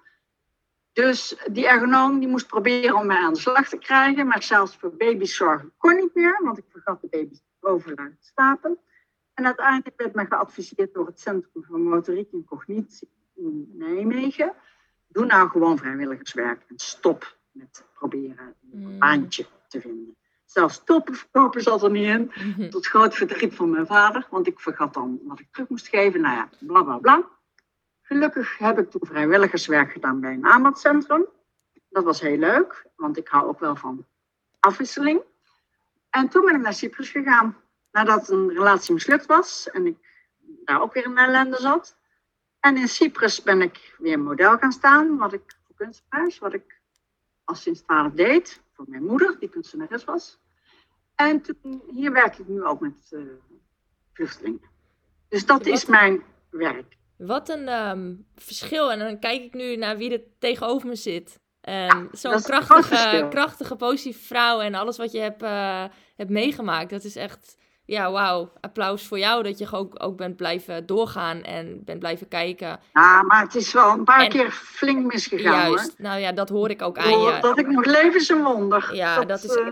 [0.91, 4.27] Dus die ergonoom die moest proberen om mij aan de slag te krijgen.
[4.27, 8.15] Maar zelfs voor baby's zorgen kon niet meer, want ik vergat de baby's boven te
[8.19, 8.79] slapen.
[9.33, 14.53] En uiteindelijk werd mij geadviseerd door het Centrum voor Motoriek en Cognitie in Nijmegen.
[15.07, 18.99] Doe nou gewoon vrijwilligerswerk en stop met proberen een mm.
[18.99, 20.15] baantje te vinden.
[20.53, 22.31] Zelfs stoppen verkopen zat er niet in.
[22.35, 22.69] Mhm.
[22.69, 26.21] Tot groot verdriet van mijn vader, want ik vergat dan wat ik terug moest geven.
[26.21, 27.27] Nou ja, bla bla bla.
[28.01, 31.25] Gelukkig heb ik toen vrijwilligerswerk gedaan bij een aanbodcentrum.
[31.89, 34.05] Dat was heel leuk, want ik hou ook wel van
[34.59, 35.21] afwisseling.
[36.09, 37.57] En toen ben ik naar Cyprus gegaan.
[37.91, 39.97] Nadat een relatie mislukt was en ik
[40.65, 41.97] daar ook weer in ellende zat.
[42.59, 46.81] En in Cyprus ben ik weer model gaan staan, wat ik voor kunstenaars, wat ik
[47.43, 50.41] al sinds 12 deed, voor mijn moeder, die kunstenares was.
[51.15, 53.21] En toen, hier werk ik nu ook met uh,
[54.13, 54.61] vluchtelingen.
[55.29, 56.97] Dus dat is mijn werk.
[57.17, 58.91] Wat een ehm, verschil.
[58.91, 61.41] En dan kijk ik nu naar wie er tegenover me zit.
[61.61, 65.83] En zo'n krachtige, krachtige, positieve vrouw en alles wat je hebt, uh,
[66.15, 66.89] hebt meegemaakt.
[66.89, 68.51] Dat is echt, ja, wauw.
[68.61, 72.79] Applaus voor jou dat je ook, ook bent blijven doorgaan en bent blijven kijken.
[72.93, 76.69] Ja, maar het is wel een paar keer flink misgegaan Juist, nou ja, dat hoor
[76.69, 77.37] ik ook aan je.
[77.41, 78.95] Dat ik nog wonder.
[78.95, 79.55] Ja, dat, dat is...
[79.55, 79.67] Uh,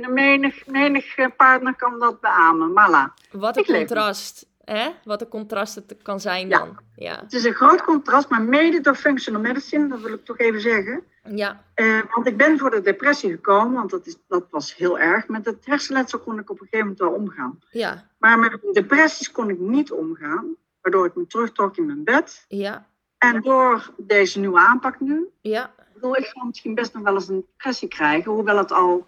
[0.00, 3.14] menig, menig partner kan dat beamen, Mala.
[3.30, 6.78] Wat een contrast hè, wat de contrast het kan zijn dan.
[6.96, 7.20] Ja.
[7.20, 10.60] Het is een groot contrast, maar mede door functional medicine, dat wil ik toch even
[10.60, 11.04] zeggen.
[11.24, 11.64] Ja.
[11.74, 15.28] Uh, want ik ben voor de depressie gekomen, want dat, is, dat was heel erg.
[15.28, 17.58] Met het hersenletsel kon ik op een gegeven moment wel omgaan.
[17.70, 18.08] Ja.
[18.18, 22.44] Maar met depressies kon ik niet omgaan, waardoor ik me terugtrok in mijn bed.
[22.48, 22.86] Ja.
[23.18, 25.64] En door deze nieuwe aanpak nu, ja.
[25.64, 29.06] ik bedoel, ik misschien best nog wel eens een depressie krijgen, hoewel het al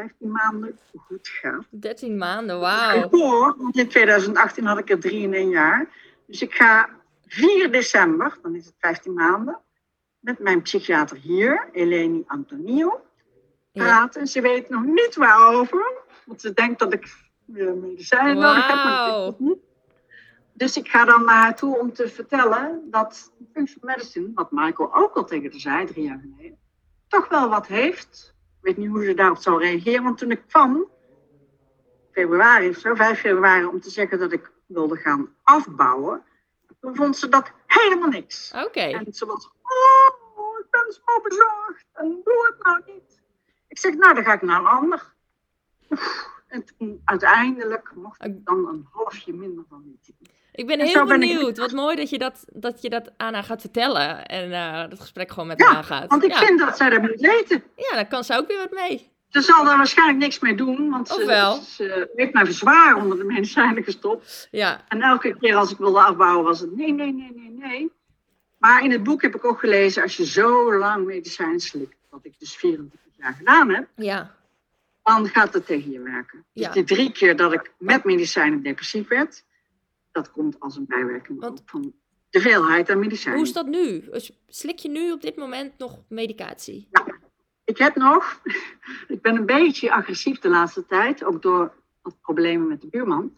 [0.00, 1.64] 15 maanden goed gaat.
[1.70, 3.08] 13 maanden, wauw.
[3.08, 5.88] Voor, want in 2018 had ik er drie in één jaar.
[6.26, 6.88] Dus ik ga
[7.26, 9.60] 4 december, dan is het 15 maanden,
[10.18, 13.04] met mijn psychiater hier, Eleni Antonio,
[13.72, 14.20] praten.
[14.20, 15.92] En ze weet nog niet waarover,
[16.24, 17.14] want ze denkt dat ik
[17.46, 18.44] medicijnen wow.
[18.44, 19.58] nodig heb, maar ik niet.
[20.52, 24.94] Dus ik ga dan naar haar toe om te vertellen dat functional medicine, wat Michael
[24.94, 26.58] ook al tegen haar zei drie jaar geleden,
[27.08, 30.04] toch wel wat heeft weet niet hoe ze daarop zou reageren.
[30.04, 30.88] Want toen ik kwam,
[32.12, 36.22] februari of zo, 5 februari, om te zeggen dat ik wilde gaan afbouwen,
[36.80, 38.52] toen vond ze dat helemaal niks.
[38.64, 38.80] Oké.
[38.80, 43.20] En ze was, oh, ik ben zo bezorgd en doe het nou niet.
[43.68, 45.14] Ik zeg, nou, dan ga ik naar een ander.
[46.46, 49.98] En toen uiteindelijk mocht ik dan een halfje minder van die
[50.52, 51.58] ik ben heel benieuwd.
[51.58, 54.26] Wat mooi dat je dat, dat je dat aan haar gaat vertellen.
[54.26, 56.10] En uh, dat gesprek gewoon met haar gaat.
[56.10, 57.62] Want ik vind dat zij dat moet weten.
[57.76, 59.10] Ja, dan kan ze ook weer wat mee.
[59.28, 60.90] Ze zal daar waarschijnlijk niks mee doen.
[60.90, 64.48] Want ze, ze, heeft mij verzwaar onder de medicijnen gestopt.
[64.50, 64.84] Ja.
[64.88, 67.92] En elke keer als ik wilde afbouwen was het nee, nee, nee, nee, nee.
[68.58, 72.20] Maar in het boek heb ik ook gelezen, als je zo lang medicijnen slikt, wat
[72.22, 74.34] ik dus 24 jaar gedaan heb, Ja.
[75.02, 76.44] dan gaat het tegen je werken.
[76.52, 79.44] Dus die drie keer dat ik met medicijnen depressief werd,
[80.12, 81.94] dat komt als een bijwerking Want- van
[82.30, 83.38] de veelheid aan medicijnen.
[83.38, 84.04] Hoe is dat nu?
[84.46, 86.88] Slik je nu op dit moment nog medicatie?
[87.64, 88.40] Ik heb nog,
[89.08, 93.32] ik ben een beetje agressief de laatste tijd, ook door wat problemen met de buurman.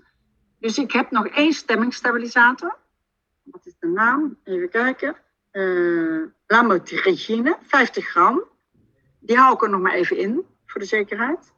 [0.58, 2.76] Dus ik heb nog één stemmingsstabilisator.
[3.42, 4.38] Wat is de naam?
[4.44, 5.16] Even kijken.
[5.50, 8.42] Eh lamotrigine, 50 gram.
[9.18, 11.52] Die hou ik er nog maar even in, voor de zekerheid.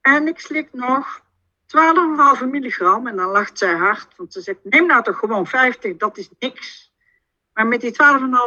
[0.00, 1.23] En ik slik nog
[1.66, 3.06] 12,5 milligram.
[3.06, 6.30] En dan lacht zij hard, want ze zegt, neem nou toch gewoon 50, dat is
[6.38, 6.92] niks.
[7.52, 7.92] Maar met die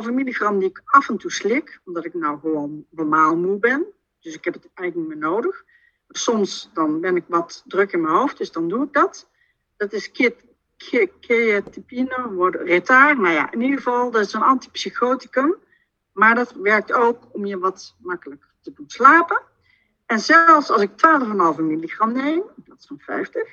[0.06, 3.86] 12,5 milligram die ik af en toe slik, omdat ik nou gewoon normaal moe ben,
[4.20, 5.64] dus ik heb het eigenlijk niet meer nodig.
[6.08, 9.30] Soms dan ben ik wat druk in mijn hoofd, dus dan doe ik dat.
[9.78, 10.12] Dat is
[11.20, 13.18] keatipine, retard.
[13.18, 15.56] Nou ja, in ieder geval, dat is een antipsychoticum.
[16.12, 19.42] Maar dat werkt ook om je wat makkelijker te doen slapen.
[20.08, 23.50] En zelfs als ik 12,5 milligram neem, in plaats van 50,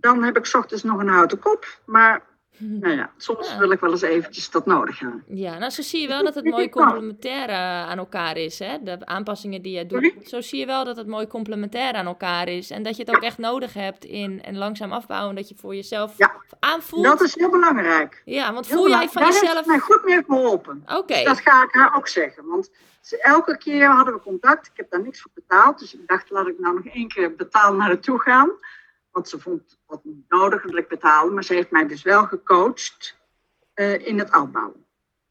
[0.00, 1.80] dan heb ik ochtends nog een houten kop.
[1.84, 2.22] Maar
[2.58, 3.58] nou ja, soms Ja.
[3.58, 5.24] wil ik wel eens eventjes dat nodig hebben.
[5.28, 7.56] Ja, nou zo zie je wel dat het mooi complementair eh,
[7.88, 8.76] aan elkaar is, hè?
[8.82, 10.12] De aanpassingen die je doet.
[10.28, 12.70] Zo zie je wel dat het mooi complementair aan elkaar is.
[12.70, 15.34] En dat je het ook echt nodig hebt in en langzaam afbouwen.
[15.34, 16.32] Dat je voor jezelf Ja.
[16.60, 17.04] aanvoelt.
[17.04, 18.22] Dat is heel belangrijk.
[18.24, 19.58] Ja, want Heel voel jij van Daar heeft jezelf...
[19.58, 20.82] het mij goed mee geholpen.
[20.86, 21.14] Oké.
[21.14, 22.46] Dus dat ga ik haar ook zeggen.
[22.46, 22.70] Want
[23.20, 24.66] elke keer hadden we contact.
[24.66, 25.78] Ik heb daar niks voor betaald.
[25.78, 28.50] Dus ik dacht, laat ik nou nog één keer betaald naar haar toe gaan.
[29.12, 31.32] Want ze vond wat niet nodig dat ik betaalde.
[31.34, 33.18] Maar ze heeft mij dus wel gecoacht
[33.74, 34.80] eh, in het afbouwen.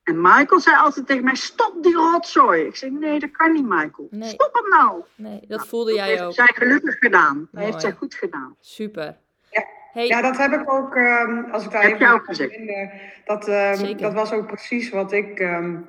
[0.04, 2.65] En Michael zei altijd tegen mij, stop die rotzooi.
[2.65, 4.08] Ik zei, nee, dat kan niet, Michael.
[4.10, 4.30] Nee.
[4.30, 5.02] Stop hem nou.
[5.15, 6.34] Nee, dat Nou, voelde dat jij heeft ook.
[6.34, 7.48] zij gelukkig gedaan.
[7.52, 8.56] Dat heeft zij goed gedaan.
[8.60, 9.17] Super.
[9.50, 9.65] Ja.
[9.94, 12.52] Hey, Ja, dat heb ik ook, ehm, als ik daar Heb even op gezegd?
[12.52, 12.91] in,
[13.26, 15.39] dat, ehm, dat was ook precies wat ik.
[15.39, 15.80] ehm,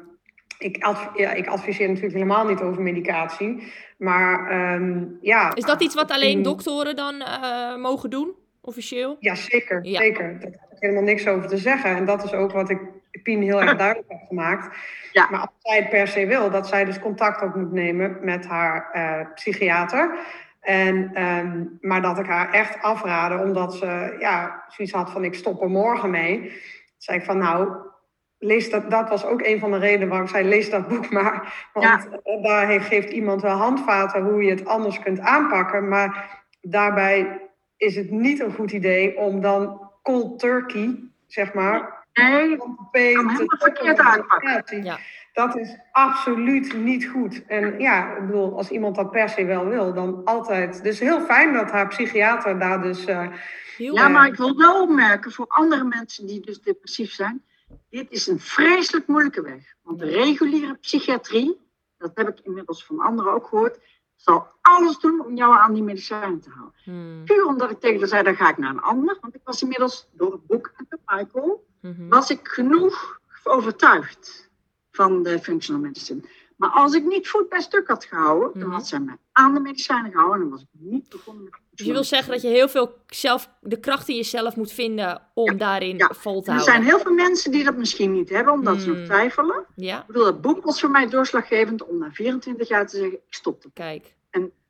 [0.64, 3.72] ik, adv- ja, ik adviseer natuurlijk helemaal niet over medicatie.
[3.96, 5.54] Maar ehm, ja.
[5.54, 9.16] is dat iets wat alleen in- doktoren dan eh, mogen doen, officieel?
[9.20, 9.84] Ja, zeker.
[9.84, 10.00] Ja.
[10.00, 10.40] zeker.
[10.40, 11.96] Daar heb ik helemaal niks over te zeggen.
[11.96, 12.80] En dat is ook wat ik
[13.22, 14.76] Pien heel erg duidelijk heb gemaakt.
[15.12, 15.28] Ja.
[15.30, 18.46] Maar als zij het per se wil, dat zij dus contact ook moet nemen met
[18.46, 20.18] haar eh, psychiater.
[20.60, 25.34] En, ehm, maar dat ik haar echt afraden, omdat ze ja, zoiets had van ik
[25.34, 26.52] stop er morgen mee.
[26.98, 27.68] Zei ik van nou,
[28.42, 31.10] lees dat, dat was ook een van de redenen waarom ik zei lees dat boek
[31.10, 31.68] maar.
[31.72, 35.88] Want eh, daar heeft, geeft iemand wel handvaten hoe je het anders kunt aanpakken.
[35.88, 37.40] Maar daarbij
[37.76, 43.98] is het niet een goed idee om dan cold turkey, zeg maar, Nee, te verkeerd
[43.98, 44.84] aanpakken.
[44.84, 44.98] Ja.
[45.32, 47.44] Dat is absoluut niet goed.
[47.46, 50.82] En ja, ik bedoel, als iemand dat per se wel wil, dan altijd.
[50.82, 53.04] Dus heel fijn dat haar psychiater daar dus.
[53.04, 53.26] eh,
[53.76, 57.42] Heel Ja, maar ik wil wel opmerken voor andere mensen die dus depressief zijn.
[57.90, 59.74] Dit is een vreselijk moeilijke weg.
[59.82, 61.60] Want de reguliere psychiatrie,
[61.98, 63.78] dat heb ik inmiddels van anderen ook gehoord,
[64.16, 66.80] zal alles doen om jou aan die medicijnen te houden.
[66.84, 69.18] Hmm, Puur omdat ik tegen haar zei, dan ga ik naar een ander.
[69.20, 72.08] Want ik was inmiddels door het boek en door Michael, mhm.
[72.08, 74.50] was ik genoeg overtuigd
[74.90, 76.22] van de functional medicine.
[76.62, 78.70] Maar als ik niet voet bij stuk had gehouden, dan Mhm.
[78.76, 81.86] had zij mij aan de medicijnen gehouden en dan was ik niet begonnen met Dus
[81.86, 85.50] je wil zeggen dat je heel veel zelf, de kracht in jezelf moet vinden om
[85.50, 86.10] Ja, daarin ja.
[86.14, 86.64] vol te En er houden.
[86.74, 89.64] zijn heel veel mensen die dat misschien niet hebben, omdat ze nog twijfelen.
[89.76, 93.14] Ja, Ik bedoel, het boek was voor mij doorslaggevend om na 24 jaar te zeggen,
[93.14, 93.72] ik stop het.
[93.72, 94.14] kijk.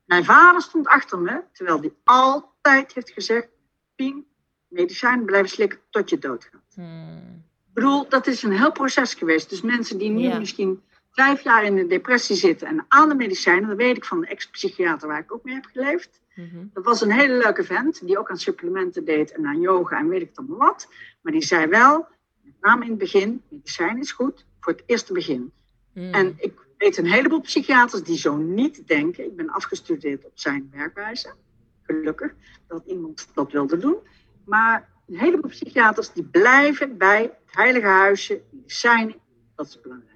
[0.05, 3.47] Mijn vader stond achter me, terwijl hij altijd heeft gezegd,
[3.95, 4.25] Pien,
[4.67, 6.61] medicijnen blijven slikken tot je doodgaat.
[6.75, 9.49] Hmm, Ik bedoel, dat is een heel proces geweest.
[9.49, 10.81] Dus mensen die nu misschien
[11.13, 14.27] vijf jaar in de depressie zitten en aan de medicijnen, dat weet ik van de
[14.27, 16.21] ex-psychiater waar ik ook mee heb geleefd.
[16.35, 16.65] mhm.
[16.73, 20.09] Dat was een hele leuke vent, die ook aan supplementen deed en aan yoga en
[20.09, 20.87] weet ik dan wat.
[21.21, 22.07] Maar die zei wel,
[22.41, 25.51] met name in het begin, medicijn is goed voor het eerste begin.
[25.93, 26.13] Hmm.
[26.13, 29.25] En ik weet een heleboel psychiaters die zo niet denken.
[29.25, 31.33] Ik ben afgestudeerd op zijn werkwijze.
[31.81, 32.33] Gelukkig
[32.67, 33.97] dat iemand dat wilde doen.
[34.45, 39.15] Maar een heleboel psychiaters die blijven bij het heilige huisje, medicijnen,
[39.55, 40.12] dat is het belangrijkste.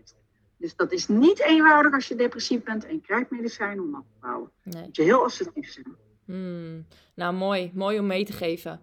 [0.58, 4.20] Dus dat is niet eenvoudig als je depressief bent en krijgt medicijnen om af te
[4.22, 4.52] bouwen.
[4.64, 4.84] Nee.
[4.84, 5.96] moet je heel assertief zijn.
[6.26, 6.86] Hmm.
[7.16, 7.72] Nou, mooi.
[7.74, 8.82] Mooi om mee te geven.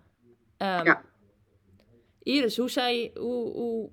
[0.56, 1.02] Ehm, Ja.
[2.22, 3.90] Iris, hoe, zei, hoe, hoe,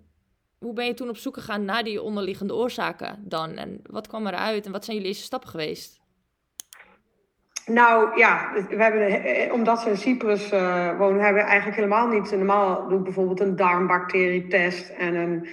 [0.58, 3.56] hoe ben je toen op zoek gegaan naar die onderliggende oorzaken dan?
[3.56, 6.00] En wat kwam eruit en wat zijn jullie eerste stappen geweest?
[7.65, 12.08] Nou ja, we hebben, eh, omdat ze in Cyprus eh, wonen, hebben we eigenlijk helemaal
[12.08, 12.32] niet.
[12.32, 15.48] Normaal doe ik bijvoorbeeld een darmbacterietest en een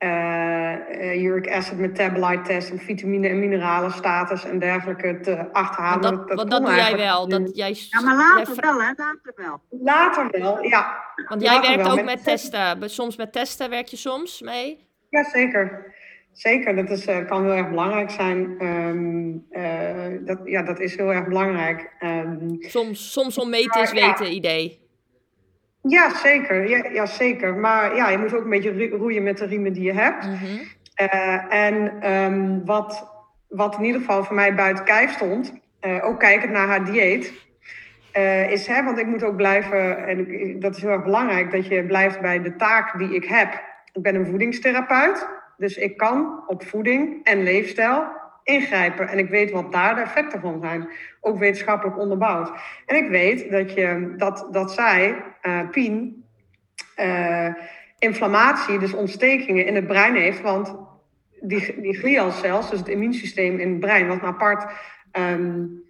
[0.00, 6.02] eh, eh, uric acid metabolite test, een vitamine en mineralen status en dergelijke te achterhalen.
[6.02, 7.28] Want dat, want dat doe jij wel.
[7.28, 8.92] Dat jij, Ja, maar jij later wel, hè?
[8.96, 9.60] Later wel.
[9.70, 10.96] Later wel, ja.
[11.28, 12.90] Want jij later werkt ook met met testen.
[12.90, 14.88] Soms met testen werk je soms mee.
[15.08, 15.94] Ja, zeker.
[16.32, 18.66] Zeker, dat is, uh, kan heel erg belangrijk zijn.
[18.66, 21.92] Um, uh, dat, ja, dat is heel erg belangrijk.
[22.00, 24.79] Um, soms, soms om mee te weten idee.
[25.82, 26.68] Ja, zeker.
[26.68, 27.54] Ja, ja, zeker.
[27.54, 30.26] Maar ja, je moet ook een beetje roeien met de riemen die je hebt.
[30.26, 30.60] Mm -hmm.
[31.02, 33.12] uh, en um, wat,
[33.48, 35.52] wat in ieder geval voor mij buiten kijf stond,
[36.02, 37.32] ook kijkend naar haar dieet,
[38.48, 40.26] is, hè, want ik moet ook blijven, en
[40.60, 43.52] dat is heel erg belangrijk, dat je blijft bij de taak die ik heb.
[43.92, 45.28] Ik ben een voedingstherapeut.
[45.56, 48.04] Dus ik kan op voeding en leefstijl
[48.50, 49.08] ingrijpen.
[49.08, 50.88] En ik weet wat daar de effecten van zijn.
[51.20, 52.52] Ook wetenschappelijk onderbouwd.
[52.86, 56.24] En ik weet dat, je, dat, dat zij, uh, Pien,
[57.00, 57.54] uh,
[57.98, 60.40] inflammatie, dus ontstekingen in het brein heeft.
[60.40, 60.76] Want
[61.40, 64.72] die, die glialcels, dus het immuunsysteem in het brein, wat een apart
[65.12, 65.82] um,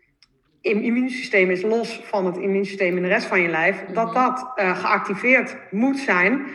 [0.61, 4.15] immuunsysteem is, los van het immuunsysteem in de rest van je lijf, dat mhm.
[4.15, 6.47] dat uh, geactiveerd moet zijn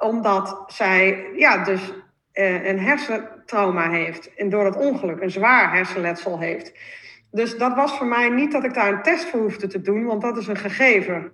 [0.00, 1.92] omdat zij ja, dus
[2.32, 2.78] een
[3.50, 4.34] hersentrauma heeft.
[4.34, 6.72] En door dat ongeluk een zwaar hersenletsel heeft.
[7.30, 10.04] Dus dat was voor mij niet dat ik daar een test voor hoefde te doen,
[10.04, 11.32] want dat is een gegeven.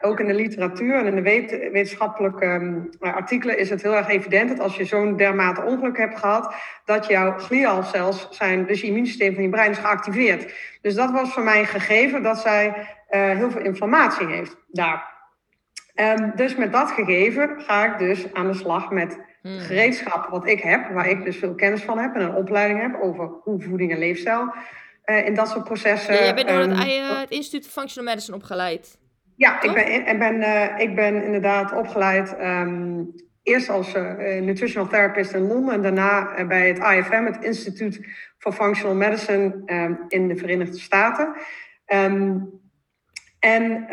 [0.00, 4.48] Ook in de literatuur en in de wetenschappelijke um, artikelen is het heel erg evident
[4.48, 6.54] dat als je zo'n dermate ongeluk hebt gehad,
[6.84, 10.54] dat jouw glialcels zijn, dus je immuunsysteem van je brein is geactiveerd.
[10.80, 15.16] Dus dat was voor mij een gegeven dat zij uh, heel veel inflammatie heeft daar.
[15.94, 19.58] Um, dus met dat gegeven ga ik dus aan de slag met Hmm.
[19.58, 23.00] gereedschap wat ik heb, waar ik dus veel kennis van heb en een opleiding heb
[23.00, 24.52] over hoe voeding en leefstijl
[25.10, 26.14] uh, in dat soort processen.
[26.14, 28.98] Ja, jij bent door het, um, het Instituut of Functional Medicine opgeleid.
[29.36, 34.88] Ja, ik ben, ik, ben, uh, ik ben inderdaad opgeleid um, eerst als uh, nutritional
[34.88, 38.06] therapist in Londen en daarna bij het IFM, het Instituut
[38.38, 41.34] for Functional Medicine um, in de Verenigde Staten.
[43.38, 43.86] En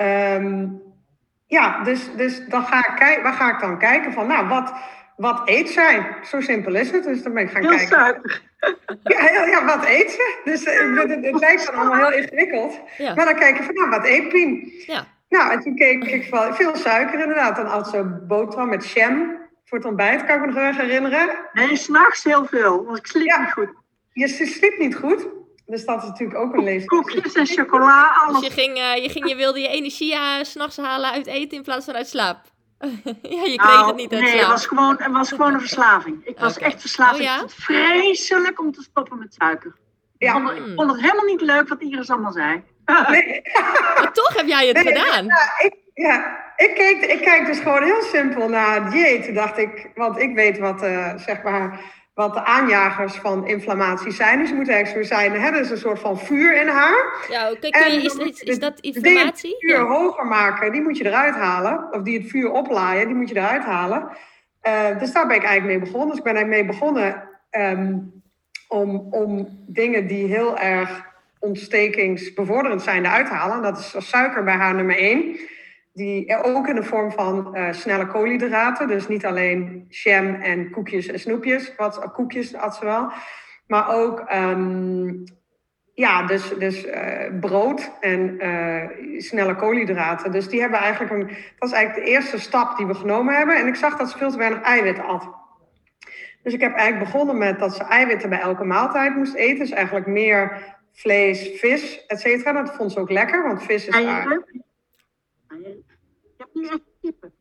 [1.48, 4.74] ja, dus, dus dan ga ik, waar ga ik dan kijken van, nou, wat,
[5.16, 6.16] wat eet zij?
[6.24, 7.04] Zo simpel is het.
[7.04, 7.88] Dus dan ben ik gaan heel kijken.
[7.88, 8.42] Suiker.
[9.04, 10.42] Ja, ja, wat eet ze?
[10.44, 12.80] Dus uh, het, het, lijkt dan allemaal heel ingewikkeld.
[12.98, 13.14] Ja.
[13.14, 14.74] Maar dan kijk je van, nou, wat eet Pien?
[14.86, 15.08] Ja.
[15.30, 17.56] Nou, en toen keek ik van, veel suiker inderdaad.
[17.56, 21.30] Dan had ze boterham met jam voor het ontbijt, kan ik me nog erg herinneren.
[21.54, 23.40] Nee, s'nachts heel veel, want ik sliep ja.
[23.40, 23.70] niet goed.
[24.14, 25.28] Je sliep niet goed?
[25.66, 27.04] Dus dat is natuurlijk ook een leeftijd.
[27.04, 28.40] Koekjes en chocola, alles.
[28.40, 31.58] Dus je, ging, uh, je, ging, je wilde je energie uh, s'nachts halen uit eten
[31.58, 32.54] in plaats van uit slaap?
[33.36, 35.60] ja, je kreeg nou, het niet uit Nee, het was, gewoon, het was gewoon een
[35.60, 36.26] verslaving.
[36.26, 36.70] Ik was okay.
[36.70, 37.16] echt verslaafd.
[37.16, 37.34] Oh, ja?
[37.34, 39.76] Ik vond het vreselijk om te stoppen met suiker.
[40.18, 40.36] Ja.
[40.36, 42.64] Ik, vond, ik vond het helemaal niet leuk wat Iris allemaal zei.
[43.10, 43.42] Nee.
[43.98, 45.26] maar toch heb jij het nee, gedaan.
[45.26, 49.36] Ja, ik, ja, ik, keek, ik kijk dus gewoon heel simpel naar dieet.
[49.36, 51.80] dacht ik, want ik weet wat, uh, zeg maar
[52.16, 54.40] wat de aanjagers van inflammatie zijn.
[54.40, 57.26] Dus je moet eigenlijk zo zijn, hè, er is een soort van vuur in haar.
[57.30, 59.42] Ja, oké, okay, is, is, is, dat inflammatie?
[59.42, 60.00] Die het vuur ja.
[60.00, 61.88] hoger maken, die moet je eruit halen.
[61.92, 64.10] Of die het vuur oplaaien, die moet je eruit halen.
[64.64, 66.10] Uh, dus daar ben ik eigenlijk mee begonnen.
[66.10, 68.24] Dus ik ben eigenlijk mee begonnen um,
[68.68, 71.06] om, om dingen die heel erg
[71.40, 73.62] ontstekingsbevorderend zijn eruit te halen.
[73.62, 75.38] Dat is suiker bij haar nummer één
[75.96, 78.88] die ook in de vorm van uh, snelle koolhydraten.
[78.88, 83.12] Dus niet alleen jam en koekjes en snoepjes, wat uh, koekjes had ze wel.
[83.68, 85.24] Maar ook um,
[85.94, 86.94] ja, dus, dus uh,
[87.40, 88.40] brood en
[89.18, 90.32] snelle koolhydraten.
[90.32, 91.38] Dus die hebben eigenlijk een.
[91.60, 93.56] Dat is eigenlijk de eerste stap die we genomen hebben.
[93.56, 95.30] En ik zag dat ze veel te weinig eiwit at.
[96.44, 99.60] Dus ik heb eigenlijk begonnen met dat ze eiwitten bij elke maaltijd moest eten.
[99.60, 100.62] Dus eigenlijk meer
[100.94, 102.52] vlees, vis, et cetera.
[102.64, 103.96] Dat vond ze ook lekker, want vis is.
[103.96, 104.44] Heb
[106.56, 107.34] nu echt kippen.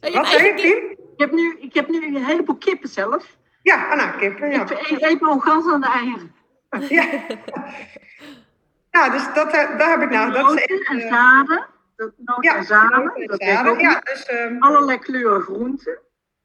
[0.00, 0.90] Wat zei je, Kim?
[0.90, 3.36] Ik heb, nu, ik heb nu een heleboel kippen zelf.
[3.62, 4.62] Ja, nou, kippen, ja.
[4.70, 6.36] Ik eet gans aan de eieren.
[6.88, 7.04] Ja.
[8.90, 10.32] ja, dus dat, eh, daar heb ik nou...
[10.32, 11.66] Dat is en zaden.
[11.96, 13.26] Dat noten ja, en zaden.
[13.26, 13.78] Dat zaden.
[13.78, 15.98] Ja, dus, um, allerlei kleuren groenten.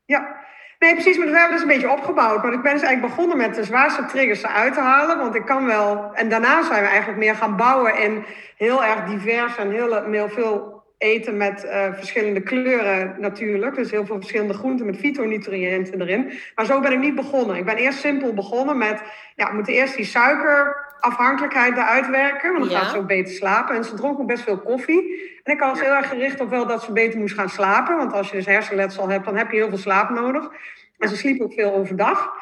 [0.06, 0.44] Ja,
[0.84, 2.44] Nee, precies, maar we hebben dus een beetje opgebouwd.
[2.44, 5.18] Maar ik ben dus eigenlijk begonnen met de zwaarste triggers eruit te halen.
[5.18, 6.12] Want ik kan wel...
[6.14, 8.26] En daarna zijn we eigenlijk meer gaan bouwen in
[8.58, 10.73] heel erg divers en heel, heel veel
[11.04, 13.76] eten met uh, verschillende kleuren natuurlijk.
[13.76, 16.32] Dus heel veel verschillende groenten met fytonutriënten erin.
[16.56, 17.56] Maar zo ben ik niet begonnen.
[17.56, 19.02] Ik ben eerst simpel begonnen met...
[19.36, 22.52] Ja, we moeten eerst die suikerafhankelijkheid eruit werken.
[22.52, 22.80] Want dan ja.
[22.80, 23.76] gaat ze ook beter slapen.
[23.76, 25.32] En ze dronk ook best veel koffie.
[25.44, 27.98] En ik was heel erg gericht op wel dat ze beter moest gaan slapen.
[27.98, 30.50] Want als je dus hersenletsel hebt, dan heb je heel veel slaap nodig.
[30.98, 32.34] En ze sliep ook veel overdag.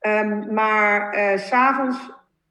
[0.00, 1.98] Um, maar uh, s'avonds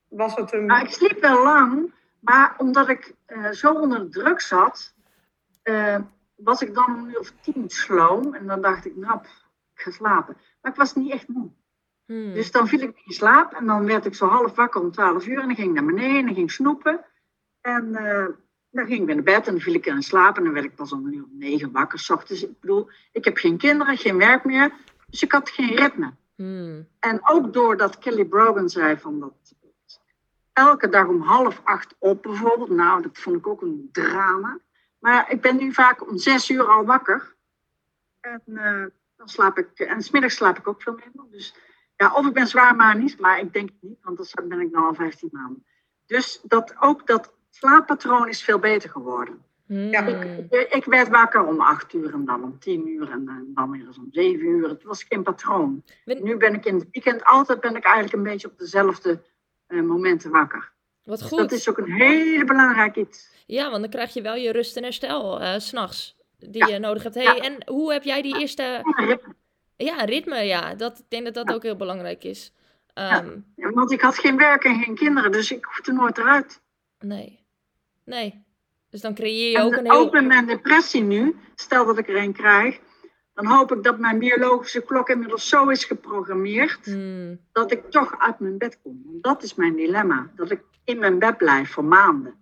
[0.08, 0.66] was het een...
[0.66, 1.92] Nou, ik sliep wel lang.
[2.20, 4.94] Maar omdat ik uh, zo onder de druk zat
[5.70, 5.98] uh,
[6.36, 8.34] was ik dan om een uur of tien sloom.
[8.34, 9.20] En dan dacht ik, nou,
[9.74, 10.38] ik ga slapen.
[10.62, 11.50] Maar ik was niet echt moe.
[12.06, 12.34] Hmm.
[12.34, 15.28] Dus dan viel ik in slaap en dan werd ik zo half wakker om twaalf
[15.28, 15.40] uur.
[15.40, 17.06] En dan ging ik naar beneden en ging snoepen.
[17.62, 18.26] En uh,
[18.70, 20.38] dan ging ik weer naar bed en dan viel ik in slaap.
[20.38, 22.00] En dan werd ik pas om een uur of negen wakker.
[22.00, 22.44] S ochtends.
[22.44, 24.74] Ik bedoel, ik heb geen kinderen, geen werk meer.
[25.10, 26.14] Dus ik had geen ritme.
[26.36, 26.88] Hmm.
[27.00, 29.56] En ook doordat Kelly Brogan zei van dat
[30.54, 32.70] elke dag om half acht op bijvoorbeeld.
[32.70, 34.60] Nou, dat vond ik ook een drama.
[35.00, 37.36] Maar ik ben nu vaak om zes uur al wakker.
[38.20, 38.86] En uh,
[39.16, 41.26] dan slaap ik, en smiddags slaap ik ook veel minder.
[41.32, 41.56] Dus
[41.96, 44.72] ja, of ik ben zwaar manisch, maar ik denk het niet, want dan ben ik
[44.72, 45.66] dan al 15 maanden.
[46.06, 49.44] Dus dat, ook dat slaappatroon is veel beter geworden.
[49.66, 49.90] Hmm.
[49.90, 53.72] Ja, ik, ik, werd wakker om acht uur en dan om tien uur en dan
[53.72, 54.70] weer eens om zeven uur.
[54.70, 55.84] Het was geen patroon.
[56.06, 59.22] Nu ben ik in het weekend altijd ben ik eigenlijk een beetje op dezelfde
[59.66, 60.72] eh, momenten wakker.
[61.10, 61.38] Wat goed.
[61.38, 63.30] dat is ook een hele belangrijk iets.
[63.46, 66.16] Ja, want dan krijg je wel je rust en herstel eh, s s'nachts.
[66.40, 66.74] Die Ja.
[66.74, 67.16] je nodig hebt.
[67.16, 67.38] Hey, Ja.
[67.38, 68.82] En hoe heb jij die eerste...
[69.78, 70.76] Ja, ritme, ja.
[70.76, 71.54] Dat, ik denk dat dat Ja.
[71.56, 72.54] ook heel belangrijk is.
[72.94, 76.62] Ehm, Ja, want ik had geen werk en geen kinderen, dus ik hoefde nooit eruit.
[77.00, 77.40] Nee.
[78.06, 78.44] Nee.
[78.90, 80.22] Dus dan creëer je En ook een ook heel...
[80.22, 82.80] met mijn depressie nu, stel dat ik er een krijg,
[83.34, 87.40] dan hoop ik dat mijn biologische klok inmiddels zo is geprogrammeerd Hmm.
[87.52, 89.02] dat ik toch uit mijn bed kom.
[89.06, 92.34] Want dat is mijn dilemma, dat ik in mijn bed blijf voor maanden.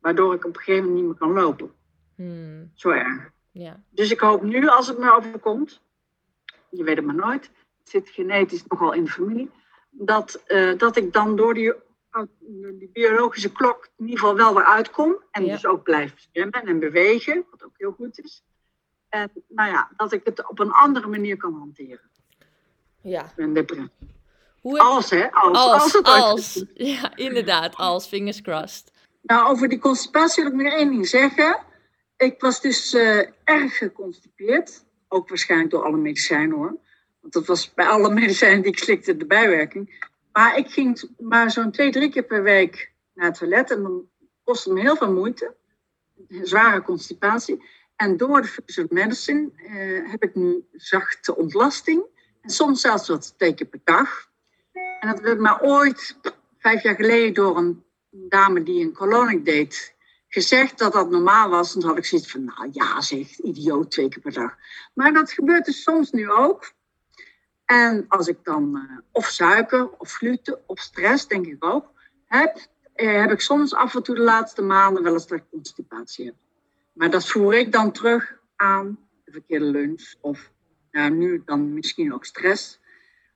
[0.00, 1.72] Waardoor ik op een gegeven moment niet meer kan lopen.
[2.14, 2.70] Hmm.
[2.74, 3.30] Zo erg.
[3.50, 3.82] Ja.
[3.90, 5.82] Dus ik hoop nu, als het me overkomt,
[6.70, 9.50] je weet het maar nooit, het zit genetisch nogal in de familie,
[9.90, 11.72] dat, eh, dat ik dan door die,
[12.78, 15.16] die biologische klok in ieder geval wel weer uitkom.
[15.30, 15.52] En Ja.
[15.52, 18.44] dus ook blijf zwemmen en bewegen, wat ook heel goed is.
[19.08, 22.10] En nou ja, dat ik het op een andere manier kan hanteren.
[23.00, 23.32] Ja.
[23.36, 23.90] Depressie.
[24.64, 24.78] Hoe.
[24.78, 25.32] Als, hè?
[25.32, 26.52] Als, als, Als, het ooit als.
[26.52, 27.76] goed Ja, inderdaad.
[27.76, 28.06] Als.
[28.06, 28.92] Fingers crossed.
[29.22, 31.58] Nou, over die constipatie wil ik nog één ding zeggen.
[32.16, 34.84] Ik was dus eh, erg geconstipeerd.
[35.08, 36.76] Ook waarschijnlijk door alle medicijnen hoor.
[37.20, 40.08] Want dat was bij alle medicijnen die ik slikte de bijwerking.
[40.32, 43.70] Maar ik ging maar zo'n twee, drie keer per week naar het toilet.
[43.70, 44.08] En dan
[44.44, 45.54] kostte het me heel veel moeite.
[46.28, 47.64] Zware constipatie.
[47.96, 52.04] En door de functional medicine eh, heb ik nu zachte ontlasting.
[52.40, 54.32] En soms zelfs wat twee keer per dag.
[55.04, 56.16] En dat werd maar ooit,
[56.58, 59.94] vijf jaar geleden, door een dame die een colonic deed,
[60.28, 61.74] gezegd dat dat normaal was.
[61.74, 64.56] En toen had ik zoiets van, nou ja zeg, idioot, twee keer per dag.
[64.94, 66.72] Maar dat gebeurt dus soms nu ook.
[67.64, 71.92] En als ik dan eh, of suiker of gluten of stress, denk ik ook,
[72.26, 76.24] heb, eh, heb ik soms af en toe de laatste maanden wel eens dat constipatie
[76.24, 76.34] heb.
[76.92, 80.50] Maar dat voer ik dan terug aan de verkeerde lunch of
[80.90, 82.82] ja, nu dan misschien ook stress.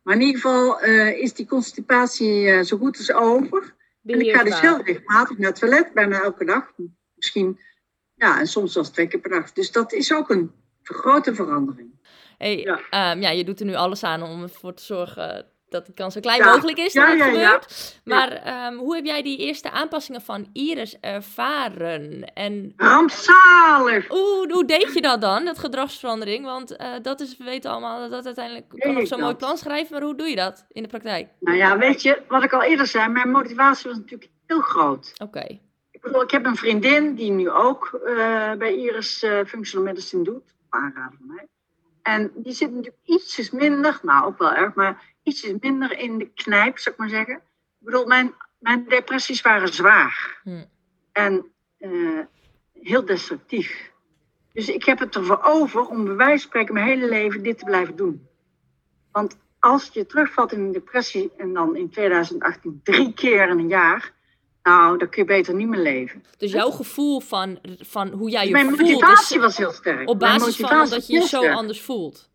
[0.03, 3.77] Maar in ieder geval eh, is die constipatie eh, zo goed als over.
[4.05, 6.73] En ik ga dus heel regelmatig naar het toilet, bijna elke dag.
[7.15, 7.61] Misschien,
[8.15, 9.53] ja, en soms zelfs twee keer per dag.
[9.53, 11.91] Dus dat is ook een grote verandering.
[12.39, 12.81] Hey, Ja.
[12.91, 13.13] ja.
[13.13, 16.21] ja, je doet er nu alles aan om ervoor te zorgen dat de kans zo
[16.21, 16.51] klein Ja.
[16.53, 18.01] mogelijk is dat Ja, het gebeurt.
[18.05, 22.33] Maar ehm, hoe heb jij die eerste aanpassingen van Iris ervaren?
[22.35, 24.09] En Rampzalig!
[24.09, 26.45] Hoe deed je dat dan, dat gedragsverandering?
[26.45, 28.67] Want eh, dat is, we weten allemaal dat dat uiteindelijk...
[28.69, 31.29] Kan ik zo'n mooi plan schrijven, maar hoe doe je dat in de praktijk?
[31.41, 35.13] Nou ja, weet je, wat ik al eerder zei, mijn motivatie was natuurlijk heel groot.
[35.23, 35.59] Oké.
[35.91, 40.25] Ik bedoel, ik heb een vriendin die nu ook eh, bij Iris eh, Functional Medicine
[40.25, 40.37] doet.
[40.37, 41.47] Op aanraden van mij.
[42.03, 46.31] En die zit natuurlijk ietsjes minder, nou ook wel erg, maar ietsjes minder in de
[46.35, 47.35] knijp, zou ik maar zeggen.
[47.35, 50.41] Ik bedoel, mijn, mijn depressies waren zwaar.
[50.43, 50.65] Hm.
[51.13, 51.47] En
[51.79, 52.21] eh,
[52.73, 53.91] heel destructief.
[54.53, 57.59] Dus ik heb het ervoor over om bij wijze van spreken mijn hele leven dit
[57.59, 58.27] te blijven doen.
[59.13, 63.69] Want als je terugvalt in een depressie en dan in 2018 drie keer in een
[63.69, 64.13] jaar,
[64.63, 66.25] nou, dan kun je beter niet meer leven.
[66.39, 68.81] Dus jouw gevoel van, van hoe jij je mijn voelt...
[68.81, 70.09] motivatie is was heel sterk.
[70.09, 72.31] op Mijn basis van motivatie dat je je zo anders voelt.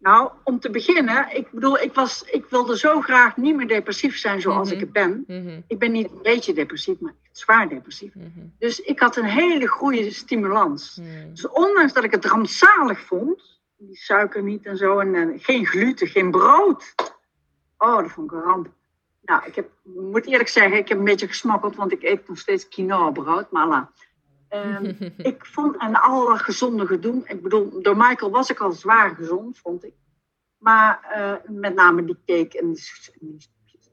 [0.00, 4.16] Nou, om te beginnen, ik bedoel, ik, was, ik wilde zo graag niet meer depressief
[4.18, 4.74] zijn zoals Mhm.
[4.74, 5.24] ik het ben.
[5.26, 8.14] Mhm, Ik ben niet een beetje depressief, maar echt zwaar depressief.
[8.14, 8.28] mhm,
[8.58, 11.00] Dus ik had een hele goede stimulans.
[11.32, 15.66] Dus ondanks dat ik het rampzalig vond, die suiker niet en zo, en, eh, geen
[15.66, 16.94] gluten, geen brood.
[17.78, 18.68] Oh, dat vond ik een ramp.
[19.22, 22.38] Nou, ik heb, moet eerlijk zeggen, ik heb een beetje gesmokkeld, want ik eet nog
[22.38, 23.90] steeds quinoa brood, maar la.
[24.48, 24.84] Ehm,
[25.32, 29.58] ik vond en alle gezonde gedoe, ik bedoel, door Michael was ik al zwaar gezond,
[29.58, 29.94] vond ik.
[30.58, 32.84] Maar eh, met name die cake en die,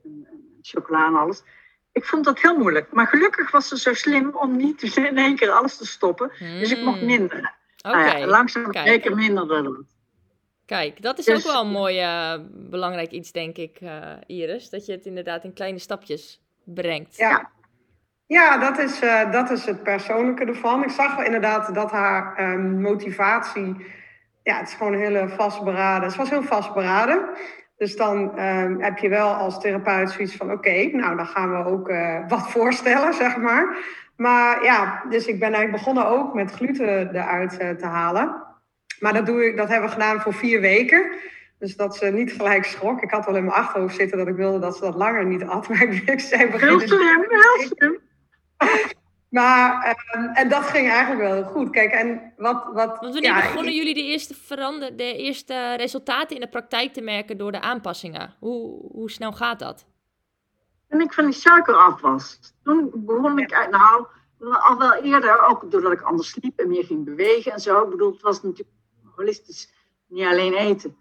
[0.03, 1.43] en chocola en alles.
[1.91, 2.91] Ik vond dat heel moeilijk.
[2.91, 6.32] Maar gelukkig was ze zo slim om niet in één keer alles te stoppen.
[6.39, 7.06] Dus ik mocht Mm.
[7.06, 7.53] minderen.
[7.82, 9.84] Oké, Nou ja, langzaam zeker minderde dat.
[10.66, 14.70] kijk, dat is Dus- ook wel een mooi, eh, belangrijk iets, denk ik, eh, Iris.
[14.70, 17.18] Dat je het inderdaad in kleine stapjes brengt.
[17.18, 17.51] Ja.
[18.28, 18.57] Ja.
[18.57, 20.84] Dat is, eh, dat is het persoonlijke ervan.
[20.84, 23.86] Ik zag wel inderdaad dat haar ehm, motivatie,
[24.43, 26.11] ja, het is gewoon heel vastberaden.
[26.11, 27.30] Ze was heel vastberaden.
[27.78, 31.69] Dus dan ehm, heb je wel als therapeut zoiets van, oké, nou dan gaan we
[31.69, 33.78] ook eh, wat voorstellen, zeg maar.
[34.17, 38.43] Maar ja, dus ik ben eigenlijk begonnen ook met gluten eruit eh, te halen.
[38.99, 41.11] Maar dat, doe ik, dat hebben we gedaan voor vier weken.
[41.59, 43.01] Dus dat ze niet gelijk schrok.
[43.01, 45.43] Ik had wel in mijn achterhoofd zitten dat ik wilde dat ze dat langer niet
[45.43, 45.67] at.
[45.69, 47.99] Maar ik zei, heel slim, heel slim.
[49.36, 51.70] Maar, ehm, en dat ging eigenlijk wel heel goed.
[51.70, 52.64] Kijk, en wat...
[52.66, 56.93] wat Want wanneer ja, begonnen jullie de eerste, verander, de eerste resultaten in de praktijk
[56.93, 58.36] te merken door de aanpassingen?
[58.39, 59.86] Hoe, hoe snel gaat dat?
[60.89, 64.06] Toen ik van die suiker af was, toen begon ik, nou,
[64.39, 67.84] al wel eerder, ook doordat ik anders sliep en meer ging bewegen en zo.
[67.84, 68.78] Ik bedoel, het was natuurlijk
[69.16, 69.74] holistisch,
[70.08, 70.97] niet alleen eten.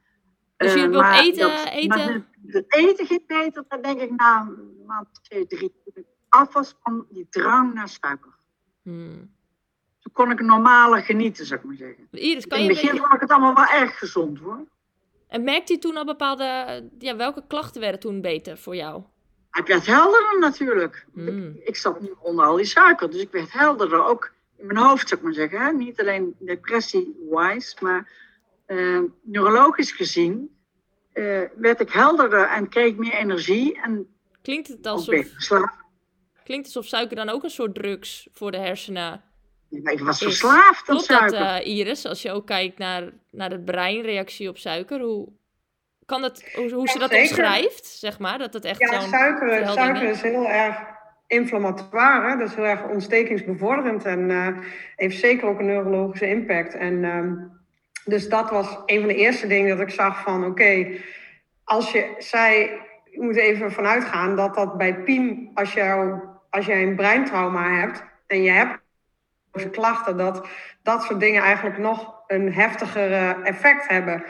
[0.56, 1.48] Dus je wilt uh, eten?
[1.48, 2.26] Dat, eten?
[2.46, 5.74] Het eten ging beter, dan denk ik na een maand, twee, drie,
[6.34, 8.34] af was van die drang naar suiker.
[8.82, 9.32] Hmm.
[10.00, 12.08] Toen kon ik normaler genieten, zou ik maar zeggen.
[12.10, 14.64] Iris, kan In het begin vond ik het allemaal wel erg gezond hoor.
[15.28, 16.44] En merkte je toen al bepaalde,
[16.98, 19.02] ja, welke klachten werden toen beter voor jou?
[19.52, 21.06] Ik werd helderder natuurlijk.
[21.12, 21.56] Hmm.
[21.64, 24.04] Ik, zat nu onder al die suiker, dus ik werd helderder.
[24.04, 25.60] Ook in mijn hoofd, zou ik maar zeggen.
[25.60, 25.72] Hè?
[25.72, 28.10] Niet alleen depressie-wise, maar
[28.66, 30.56] uh, neurologisch gezien
[31.14, 33.80] uh, werd ik helderder en kreeg meer energie.
[33.80, 34.08] En
[34.42, 35.26] Klinkt het alsof,
[36.44, 39.22] Klinkt alsof suiker dan ook een soort drugs voor de hersenen
[39.82, 41.38] ik was verslaafd aan suiker.
[41.38, 45.00] dat, uh, Iris, als je ook kijkt naar, naar de breinreactie op suiker?
[45.00, 45.28] Hoe,
[46.06, 47.28] kan dat, hoe, hoe ze dat zeker.
[47.28, 48.38] omschrijft, zeg maar?
[48.38, 50.76] Dat het echt ja, suiker, suiker is heel erg
[51.26, 52.30] inflammatoire.
[52.30, 52.36] Hè?
[52.36, 54.48] Dat is heel erg ontstekingsbevorderend en uh,
[54.96, 56.74] heeft zeker ook een neurologische impact.
[56.74, 57.32] En, uh,
[58.04, 60.40] dus dat was een van de eerste dingen dat ik zag van...
[60.40, 61.00] oké, okay,
[61.64, 62.70] als je zei...
[63.10, 66.20] Je moet even vanuit gaan dat dat bij Pien, als jou
[66.54, 68.80] als jij een breintrauma hebt en je hebt
[69.70, 70.48] klachten, dat
[70.82, 74.24] dat soort dingen eigenlijk nog een heftiger effect hebben.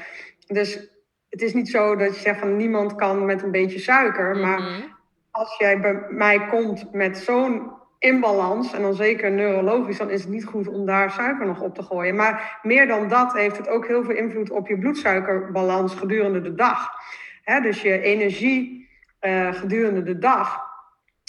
[0.46, 0.88] Dus
[1.28, 4.60] het is niet zo dat je zegt van niemand kan met een beetje suiker, maar
[4.60, 4.80] mhm.
[5.30, 10.30] als jij bij mij komt met zo'n inbalans, en dan zeker neurologisch, dan is het
[10.30, 12.14] niet goed om daar suiker nog op te gooien.
[12.14, 16.54] Maar meer dan dat heeft het ook heel veel invloed op je bloedsuikerbalans gedurende de
[16.54, 16.90] dag.
[17.62, 18.88] dus je energie
[19.20, 20.72] uh, gedurende de dag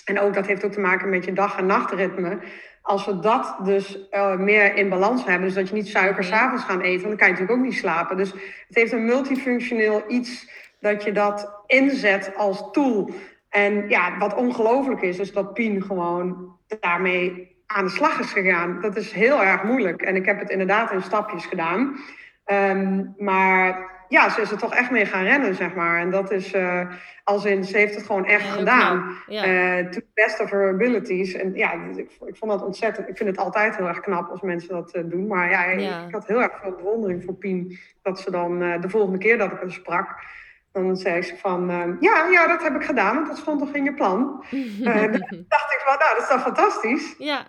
[0.06, 2.38] en ook dat heeft ook te maken met je dag- en nachtritme.
[2.82, 6.64] Als we dat dus uh, meer in balans hebben, dus dat je niet suiker s'avonds
[6.64, 8.18] gaan eten, dan kan je natuurlijk ook niet slapen.
[8.18, 8.32] Dus
[8.68, 10.50] het heeft een multifunctioneel iets
[10.80, 13.10] dat je dat inzet als tool.
[13.50, 18.82] En ja, wat ongelooflijk is, is dat Pien gewoon daarmee aan de slag is gegaan.
[18.82, 20.02] Dat is heel erg moeilijk.
[20.02, 21.98] En ik heb het inderdaad in stapjes gedaan.
[22.46, 26.00] Um, maar ja, ze is er toch echt mee gaan rennen, zeg maar.
[26.00, 26.90] En dat is, uh,
[27.24, 29.18] als in, ze heeft het gewoon echt gedaan.
[29.28, 29.48] Ja.
[29.48, 31.34] Uh, to the best of her abilities.
[31.34, 34.42] En ja, ik, ik, vond dat ontzettend, ik vind het altijd heel erg knap als
[34.42, 35.28] mensen dat uh, doen.
[35.28, 37.80] Maar ja, Ik, ik, had heel erg veel bewondering voor Pien.
[38.02, 40.24] Dat ze dan de volgende keer dat ik haar sprak,
[40.72, 41.68] dan zei ze van,
[42.00, 44.46] ja, ja, dat heb ik gedaan, want dat stond toch in je plan.
[44.84, 45.12] dan
[45.48, 47.16] dacht ik van, nou, dat is dan fantastisch.
[47.18, 47.48] Ja,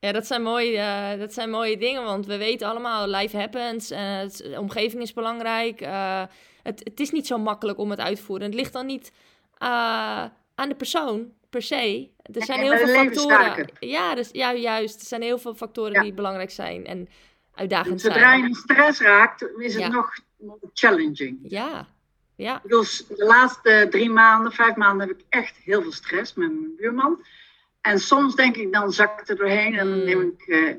[0.00, 3.90] ja, dat zijn, mooie, uh, dat zijn mooie dingen, want we weten allemaal, life happens,
[3.90, 3.98] uh,
[4.28, 5.80] de omgeving is belangrijk.
[5.80, 6.22] Uh,
[6.62, 8.46] het, het is niet zo makkelijk om het uit te voeren.
[8.46, 9.12] Het ligt dan niet
[10.54, 12.10] aan de persoon per se.
[12.22, 13.68] Er zijn heel veel factoren.
[13.80, 15.00] Ja, dus, ja, juist.
[15.00, 17.08] Er zijn heel veel factoren die belangrijk zijn en
[17.54, 18.12] uitdagend zijn.
[18.12, 20.10] Zodra je in stress raakt, is het nog
[20.74, 21.38] challenging.
[21.42, 21.86] Ja,
[22.36, 22.60] ja.
[22.64, 26.76] Dus de laatste drie maanden, vijf maanden heb ik echt heel veel stress met mijn
[26.76, 27.24] buurman.
[27.80, 30.04] En soms denk ik, dan zak ik er doorheen en dan mm.
[30.04, 30.74] neem ik uh,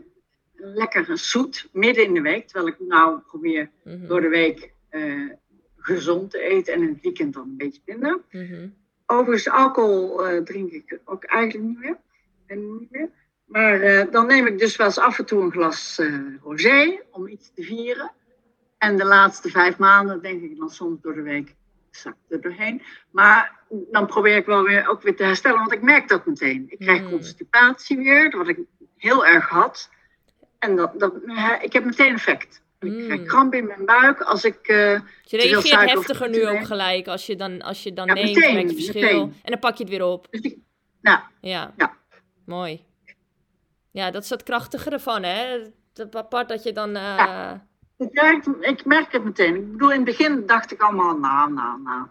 [0.54, 2.48] lekker een zoet midden in de week.
[2.48, 4.08] Terwijl ik nou probeer mm-hmm.
[4.08, 5.32] door de week uh,
[5.78, 8.22] gezond te eten en in het weekend dan een beetje minder.
[8.32, 8.74] Mm-hmm.
[9.06, 11.98] Overigens, alcohol uh, drink ik ook eigenlijk niet meer.
[12.46, 13.10] En niet meer.
[13.46, 16.02] Maar dan neem ik dus wel eens af en toe een glas
[16.44, 18.12] rosé om iets te vieren.
[18.78, 21.56] En de laatste vijf maanden denk ik dan soms door de week
[22.30, 22.82] er doorheen.
[23.12, 26.66] Maar dan probeer ik wel weer ook weer te herstellen, want ik merk dat meteen.
[26.68, 27.10] Ik krijg mm.
[27.10, 28.60] constipatie weer, wat ik
[28.98, 29.90] heel erg had.
[30.60, 31.14] En dat, dat,
[31.62, 32.62] ik heb meteen effect.
[32.80, 33.28] Ik krijg hmm.
[33.28, 34.68] kramp in mijn buik als ik.
[34.68, 38.36] Uh, je reageert heftiger nu ook gelijk als je dan, als je dan ja, neemt,
[38.36, 39.02] meteen, merk je verschil.
[39.02, 39.36] Meteen.
[39.44, 40.28] En dan pak je het weer op.
[40.30, 40.56] Dus
[41.02, 41.74] nou, ja.
[41.78, 41.94] ja.
[42.46, 42.86] Mooi.
[43.92, 45.66] Ja, dat is het krachtigere van, hè?
[45.94, 46.90] Het apart dat je dan.
[46.90, 47.16] Uh...
[47.18, 47.68] Ja.
[48.10, 49.56] Ik, ik merk het meteen.
[49.56, 52.08] Ik bedoel, in het begin dacht ik allemaal, nou, nou, nou.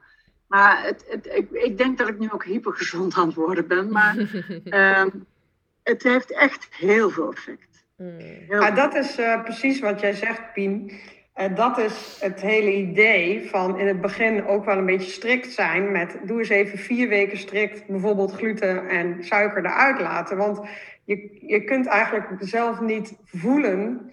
[0.47, 3.93] Maar het, het, ik, ik, denk dat ik nu ook hypergezond aan het worden ben.
[3.93, 4.17] Maar
[4.65, 5.05] uh,
[5.83, 7.85] het heeft echt heel veel effect.
[7.97, 8.19] Mm.
[8.49, 10.93] ja, dat is uh, precies wat jij zegt, Pien.
[11.37, 15.53] Uh, dat is het hele idee van in het begin ook wel een beetje strikt
[15.53, 20.37] zijn met doe eens even vier weken strikt bijvoorbeeld gluten en suiker eruit laten.
[20.37, 20.61] Want
[21.05, 24.13] je, je kunt eigenlijk zelf niet voelen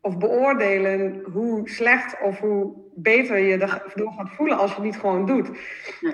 [0.00, 4.98] of beoordelen hoe slecht of hoe beter je erdoor gaat voelen als je het niet
[4.98, 5.50] gewoon doet.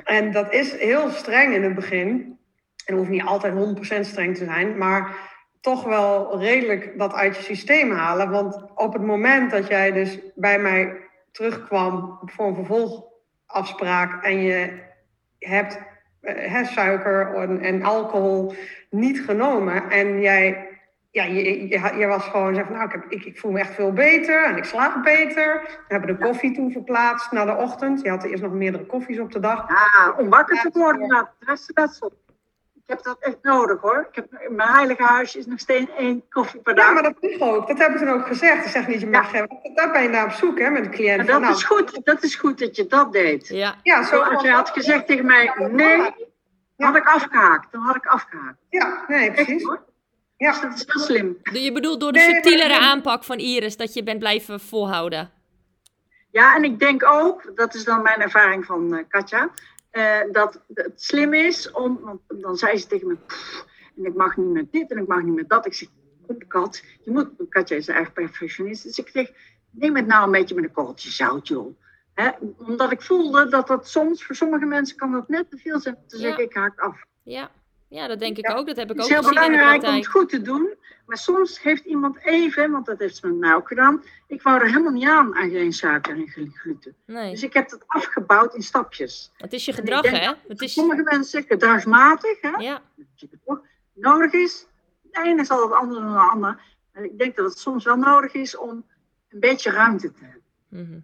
[0.05, 2.39] En dat is heel streng in het begin.
[2.85, 5.17] En hoeft niet altijd 100% streng te zijn, maar
[5.61, 8.31] toch wel redelijk dat uit je systeem halen.
[8.31, 10.97] Want op het moment dat jij dus bij mij
[11.33, 14.85] terugkwam voor een vervolgafspraak en je
[15.39, 15.79] hebt
[16.23, 18.55] uh, suiker en, en, alcohol
[18.91, 20.66] niet genomen en jij
[21.17, 23.59] ja, je, je, je, was gewoon zeg van, nou, ik, heb, ik, ik, voel me
[23.59, 25.63] echt veel beter en ik slaap beter.
[25.63, 28.01] We hebben de koffie toen verplaatst naar de ochtend.
[28.03, 29.69] Je had eerst nog meerdere koffies op de dag.
[29.69, 32.13] Ja, om wakker te worden, dat is best wel.
[32.75, 34.09] Ik heb dat echt nodig hoor.
[34.11, 36.87] Ik heb, mijn heilige huis is nog steeds één koffie per dag.
[36.87, 37.69] Ja, maar dat is ook.
[37.69, 38.65] Dat hebben ze ook gezegd.
[38.65, 39.47] Ze zeggen niet, je mag ja.
[39.75, 41.27] Daar ben je naar op zoek hè, met de cliënt.
[41.27, 43.49] dat, nou, is goed, dat is goed dat je dat deed.
[43.49, 43.75] Ja.
[43.83, 45.97] ja zo als je had gezegd tegen mij, nee,
[46.77, 47.73] dan had ik afgehaakt.
[47.73, 48.59] Dan had ik afgehaakt.
[48.69, 49.63] Ja, nee, precies.
[49.69, 49.81] Echt,
[50.37, 50.51] ja.
[50.51, 51.39] Dus dat is heel slim.
[51.53, 55.31] Je bedoelt door de subtielere aanpak van Iris dat je bent blijven volhouden.
[56.31, 59.51] Ja, en ik denk ook, dat is dan mijn ervaring van uh, Katja,
[59.93, 63.17] uh, dat het slim is om, want dan zei ze tegen me,
[63.97, 65.67] en ik mag niet met dit en ik mag niet met dat.
[65.67, 65.89] Ik zeg,
[66.27, 69.31] kom kat, je moet, Katja is erg perfectionist, dus ik zeg,
[69.71, 71.79] neem het nou een beetje met een korreltje zout, joh.
[72.15, 75.81] He, omdat ik voelde dat dat soms, voor sommige mensen kan dat net te veel
[75.81, 77.05] zijn, te zeggen, ik haak af.
[77.23, 77.51] Ja.
[77.89, 78.67] Ja, dat denk ik ook.
[78.67, 79.17] Dat heb ik ook gezien.
[79.17, 80.75] Het is heel belangrijk om het goed te doen.
[81.07, 84.03] Maar soms heeft iemand even, want dat heeft ze met mij ook gedaan.
[84.27, 86.95] Ik wou er helemaal niet aan, aan geen suiker en gluten.
[87.07, 87.31] Nee.
[87.31, 89.33] Dus ik heb het afgebouwd in stapjes.
[89.37, 90.33] Het is je gedrag, hè?
[90.49, 90.73] Het is...
[90.73, 92.49] Sommige mensen gedragsmatig, hè?
[92.49, 92.83] Ja.
[93.45, 93.61] Dat
[93.95, 94.67] nodig is.
[95.03, 96.61] De ene zal het andere dan de ander.
[96.93, 98.85] En ik denk dat het soms wel nodig is om
[99.29, 100.43] een beetje ruimte te hebben.
[100.69, 100.99] Mhm.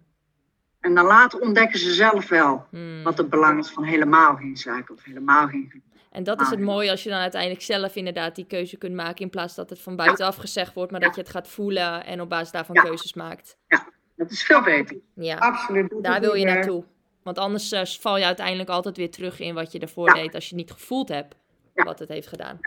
[0.79, 3.03] En dan later ontdekken ze zelf wel Mm.
[3.03, 5.91] wat het belang is van helemaal geen suiker of helemaal geen gluten.
[6.13, 6.65] En dat is het ja.
[6.65, 9.21] mooie als je dan uiteindelijk zelf inderdaad die keuze kunt maken.
[9.23, 12.21] In plaats dat het van buitenaf gezegd wordt, maar dat je het gaat voelen en
[12.21, 12.81] op basis daarvan Ja.
[12.81, 13.57] keuzes maakt.
[14.15, 14.97] Dat is veel beter.
[15.13, 15.93] Ja, Absoluut.
[16.01, 16.83] Daar wil je naartoe.
[17.23, 20.13] Want anders eh, val je uiteindelijk altijd weer terug in wat je ervoor Ja.
[20.13, 21.35] deed als je niet gevoeld hebt
[21.75, 21.83] Ja.
[21.83, 22.59] wat het heeft gedaan.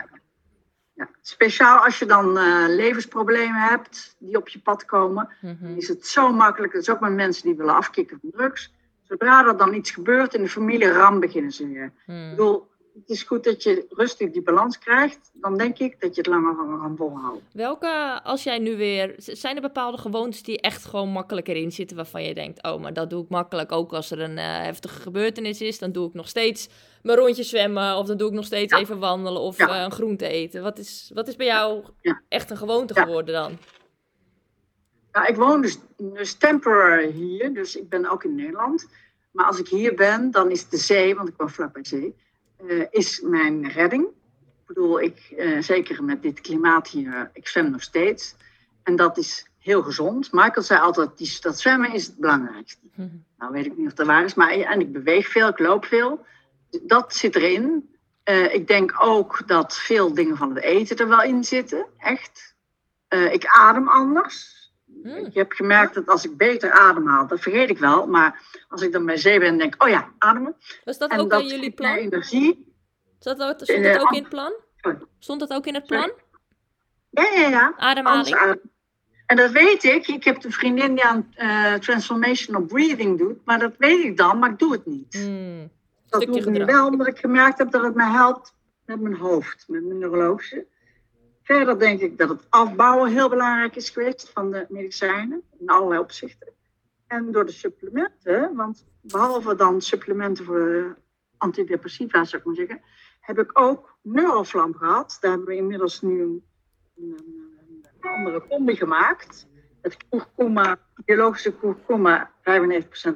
[0.93, 1.09] Ja.
[1.21, 5.75] Speciaal als je dan eh, levensproblemen hebt die op je pad komen, Mhm.
[5.77, 6.73] is het zo makkelijk.
[6.73, 8.73] Dat is ook met mensen die willen afkicken van drugs.
[9.03, 11.85] Zodra er dan iets gebeurt in de familie, ram beginnen ze weer.
[11.85, 12.29] Ik Hmm.
[12.29, 12.67] bedoel,
[12.99, 15.31] het is goed dat je rustig die balans krijgt.
[15.33, 17.43] Dan denk ik dat je het langer kan gaan volhouden.
[17.53, 21.95] Welke, als jij nu weer, zijn er bepaalde gewoontes die echt gewoon makkelijker in zitten
[21.95, 23.71] waarvan je denkt, oh, maar dat doe ik makkelijk.
[23.71, 26.69] Ook als er een eh, heftige gebeurtenis is, dan doe ik nog steeds
[27.01, 28.79] mijn rondje zwemmen of dan doe ik nog steeds Ja.
[28.79, 29.67] even wandelen of Ja.
[29.75, 30.63] eh, een groente eten.
[30.63, 32.21] Wat is, wat is bij jou Ja.
[32.29, 33.57] echt een gewoonte geworden dan?
[35.11, 38.87] Ja, ik woon dus, dus temporary hier, dus ik ben ook in Nederland.
[39.31, 42.15] Maar als ik hier ben, dan is de zee, want ik woon vlakbij zee,
[42.57, 44.03] eh, is mijn redding.
[44.05, 48.35] Ik bedoel, ik, eh, zeker met dit klimaat hier, ik zwem nog steeds.
[48.83, 50.31] En dat is heel gezond.
[50.31, 52.87] Michael zei altijd, die, dat zwemmen is het belangrijkste.
[52.95, 53.07] Mhm.
[53.37, 55.85] Nou weet ik niet of dat waar is, maar en ik beweeg veel, ik loop
[55.85, 56.25] veel.
[56.81, 57.95] Dat zit erin.
[58.23, 62.55] Eh, ik denk ook dat veel dingen van het eten er wel in zitten, echt.
[63.09, 64.56] Ik adem anders.
[65.07, 65.25] Hmm.
[65.25, 68.07] Ik heb gemerkt dat als ik beter ademhaal, dat vergeet ik wel.
[68.07, 70.55] Maar als ik dan bij zee ben, denk ik, oh ja, ademen.
[70.83, 71.95] Was dat en ook dat in jullie plan?
[71.95, 72.75] energie.
[73.19, 74.53] Zat dat, stond dat ook in het plan?
[75.19, 76.11] Stond dat ook in het plan?
[77.09, 77.73] Ja, ja, ja.
[77.77, 78.59] Ademhaling?
[79.25, 80.07] En dat weet ik.
[80.07, 83.45] Ik heb een vriendin die aan eh, transformational breathing doet.
[83.45, 85.13] Maar dat weet ik dan, maar ik doe het niet.
[85.13, 85.71] Hmm.
[86.09, 88.53] Dat doe ik nu wel, omdat ik gemerkt heb dat het me helpt
[88.85, 90.65] met mijn hoofd, met mijn neurologische.
[91.47, 95.99] Verder denk ik dat het afbouwen heel belangrijk is geweest van de medicijnen, in allerlei
[95.99, 96.53] opzichten.
[97.07, 100.97] En door de supplementen, want behalve dan supplementen voor
[101.37, 102.81] antidepressiva, zou ik maar zeggen,
[103.19, 105.17] heb ik ook neuroflam gehad.
[105.21, 106.43] Daar hebben we inmiddels nu een,
[108.01, 109.47] andere combi gemaakt.
[109.81, 112.41] Het kurkuma, biologische kurkuma, 95%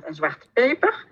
[0.04, 1.06] en zwarte peper.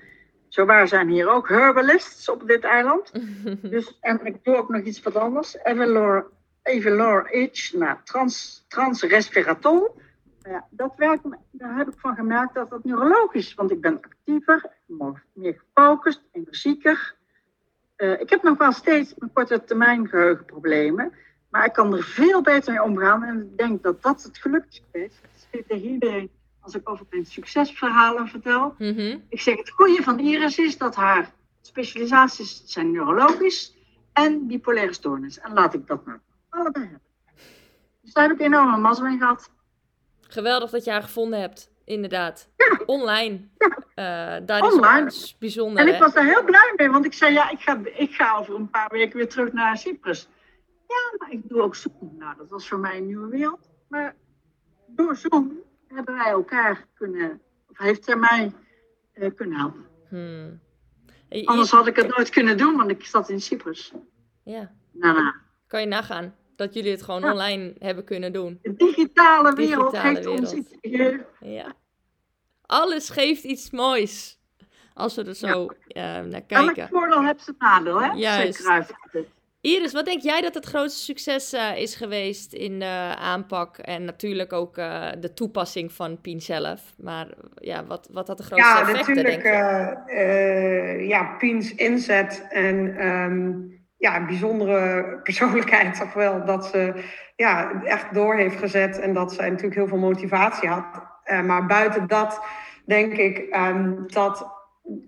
[0.47, 3.11] Zowaar zijn hier ook herbalists op dit eiland.
[3.61, 5.57] Dus, en ik doe ook nog iets wat anders.
[5.63, 6.31] Evelor,
[6.69, 9.95] Evelor H, nou, trans, transresveratrol.
[10.41, 10.93] Nou Ja, dat
[11.51, 13.53] daar heb ik van gemerkt dat dat neurologisch is.
[13.53, 14.71] Want ik ben actiever,
[15.33, 17.15] meer gefocust, energieker.
[17.95, 21.13] Eh, ik heb nog wel steeds een korte termijn geheugenproblemen.
[21.49, 23.23] Maar ik kan er veel beter mee omgaan.
[23.23, 25.21] En ik denk dat dat het geluk is geweest.
[25.21, 28.75] Dat is tegen iedereen als ik over mijn succesverhalen vertel.
[28.77, 29.17] Mhm.
[29.29, 33.75] Ik zeg, het goede van Iris is dat haar specialisaties zijn neurologisch
[34.13, 35.39] en bipolaire stoornis.
[35.39, 37.07] En laat ik dat nou allebei hebben.
[38.01, 39.51] Dus daar heb ik enorme mazzel in gehad.
[40.21, 42.49] Geweldig dat je haar gevonden hebt, inderdaad.
[42.57, 42.79] Ja.
[42.85, 43.47] Online.
[43.57, 43.77] Ja.
[43.95, 45.05] Eh, daar Online.
[45.05, 45.99] is bijzonder, En ik hè?
[45.99, 48.69] was daar heel blij mee, want ik zei, ja, ik ga, ik ga over een
[48.69, 50.27] paar weken weer terug naar Cyprus.
[50.87, 52.15] Ja, maar ik doe ook Zoom.
[52.17, 53.69] Nou, dat was voor mij een nieuwe wereld.
[53.87, 54.15] Maar
[54.87, 58.51] door Zoom hebben wij elkaar kunnen, of heeft zij mij
[59.13, 59.85] eh, kunnen helpen.
[60.09, 60.59] Hmm.
[61.45, 63.93] Anders had ik het nooit kunnen doen, want ik zat in Cyprus.
[64.43, 65.33] Ja, Nou, nou.
[65.67, 67.31] kan je nagaan dat jullie het gewoon Ja.
[67.31, 68.59] online hebben kunnen doen.
[68.61, 70.53] De digitale wereld Digitale heeft ons wereld.
[70.53, 71.25] iets gegeven.
[71.39, 71.73] Ja.
[72.65, 74.37] alles geeft iets moois.
[74.93, 76.21] Als we er zo ja.
[76.21, 76.87] naar Elk kijken.
[76.87, 78.11] voordeel heeft zijn nadeel, hè?
[78.11, 78.63] Juist.
[78.63, 79.25] Zeker.
[79.61, 84.05] Iris, wat denk jij dat het grootste succes eh, is geweest in de aanpak en
[84.05, 86.81] natuurlijk ook eh, de toepassing van Pien zelf?
[86.97, 89.43] Maar ja, wat, wat had de grootste Ja, effecten, natuurlijk.
[89.43, 90.11] denk je?
[90.13, 93.51] eh, eh, ja, Piens inzet en ehm,
[93.99, 96.45] ja, een bijzondere persoonlijkheid toch wel.
[96.45, 96.93] Dat ze
[97.35, 100.85] ja, echt door heeft gezet en dat zij natuurlijk heel veel motivatie had.
[101.23, 102.41] Eh, maar buiten dat
[102.85, 104.57] denk ik ehm, dat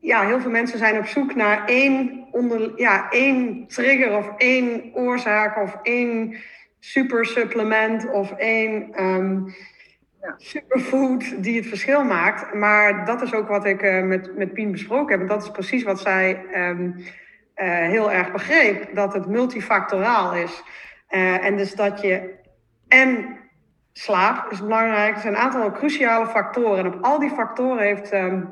[0.02, 4.92] ja, heel veel mensen zijn op zoek naar één, onder, ja, één trigger of één
[4.94, 6.36] oorzaak of één
[6.80, 9.40] super supplement of één ehm,
[10.38, 12.54] superfood die het verschil maakt.
[12.54, 15.22] Maar dat is ook wat ik eh, met, met Pien besproken heb.
[15.22, 17.04] En dat is precies wat zij ehm, eh,
[17.68, 18.96] heel erg begreep.
[18.96, 20.64] Dat het multifactoraal is.
[21.08, 22.40] Eh, en dus dat je
[22.88, 23.38] en
[23.94, 25.16] slaap is belangrijk.
[25.16, 26.78] Er zijn een aantal cruciale factoren.
[26.86, 28.44] En op al die factoren heeft, ehm,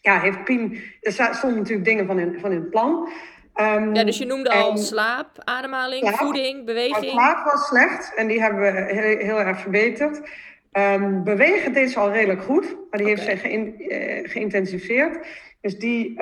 [0.00, 0.82] ja, heeft Pien...
[1.00, 3.08] Er stonden natuurlijk dingen van in, van in het plan.
[3.54, 6.18] Ehm, Ja, dus je noemde al slaap, ademhaling, Slaap.
[6.18, 7.10] voeding, beweging.
[7.12, 10.30] slaap was slecht en die hebben we heel, heel erg verbeterd.
[10.72, 15.26] Ehm, bewegen deed ze al redelijk goed, maar die heeft ze eh, geïntensiveerd.
[15.60, 16.20] Dus die,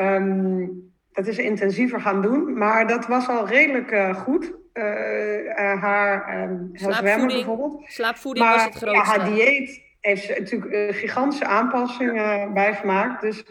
[1.16, 4.52] dat is intensiever gaan doen, maar dat was al redelijk eh, goed.
[4.72, 7.82] Eh, eh, haar zwemmen Slaapvoeding bijvoorbeeld.
[7.86, 9.20] Slaapvoeding was het ja, grootste.
[9.20, 13.20] haar dieet heeft ze natuurlijk een gigantische aanpassingen bij gemaakt.
[13.20, 13.44] Dus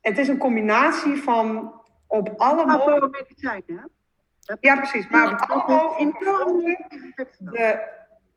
[0.00, 1.72] het is een combinatie van
[2.06, 3.08] op alle mogelijke...
[3.10, 3.90] Medicijnen?
[4.60, 5.08] Ja, precies.
[5.08, 5.46] Maar op Ja.
[5.46, 7.78] alle mogelijke de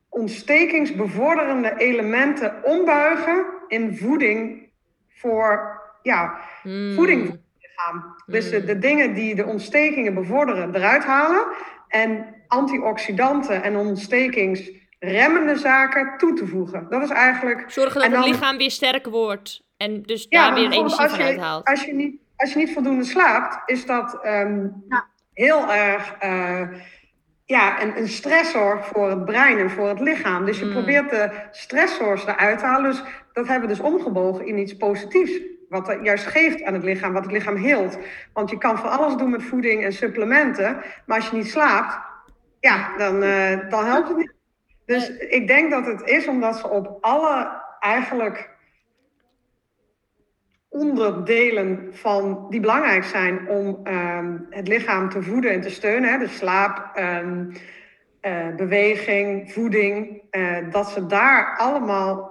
[0.09, 4.69] ontstekingsbevorderende elementen ombuigen in voeding
[5.09, 6.93] voor ja, Hmm.
[6.93, 7.40] voeding
[7.85, 8.15] lichaam.
[8.25, 8.65] Dus de, Mm.
[8.65, 11.43] de dingen die de ontstekingen bevorderen eruit halen
[11.87, 16.85] en antioxidanten en ontstekingsremmende zaken toe te voegen.
[16.89, 20.53] Dat is eigenlijk Zorgen dat en het lichaam weer sterker wordt en dus Ja, daar
[20.55, 21.65] weer energie van uithaalt.
[21.65, 25.05] Als je, niet, als je niet voldoende slaapt, is dat ehm, Ja.
[25.33, 26.61] heel erg eh,
[27.45, 30.45] ja, een, een stressor voor het brein en voor het lichaam.
[30.45, 30.71] Dus je Mm.
[30.71, 32.91] probeert de stressors eruit te halen.
[32.91, 33.03] Dus
[33.33, 35.31] dat hebben we dus omgebogen in iets positiefs.
[35.71, 37.97] Wat het juist geeft aan het lichaam, wat het lichaam heelt.
[38.33, 40.81] Want je kan van alles doen met voeding en supplementen.
[41.05, 41.99] Maar als je niet slaapt,
[42.59, 44.33] ja, dan, eh, dan helpt het niet.
[44.85, 48.49] Dus ik denk dat het is omdat ze op alle eigenlijk
[50.69, 56.11] onderdelen van die belangrijk zijn om ehm, het lichaam te voeden en te steunen.
[56.11, 57.45] Hè, dus slaap, ehm,
[58.21, 60.21] eh, beweging, voeding.
[60.29, 62.30] eh, dat ze daar allemaal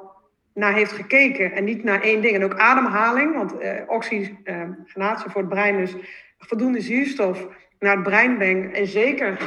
[0.54, 2.34] naar heeft gekeken en niet naar één ding.
[2.34, 5.96] En ook ademhaling, want eh, oxygenatie voor het brein, dus
[6.38, 7.46] voldoende zuurstof
[7.78, 8.72] naar het brein brengen.
[8.74, 9.38] En zeker,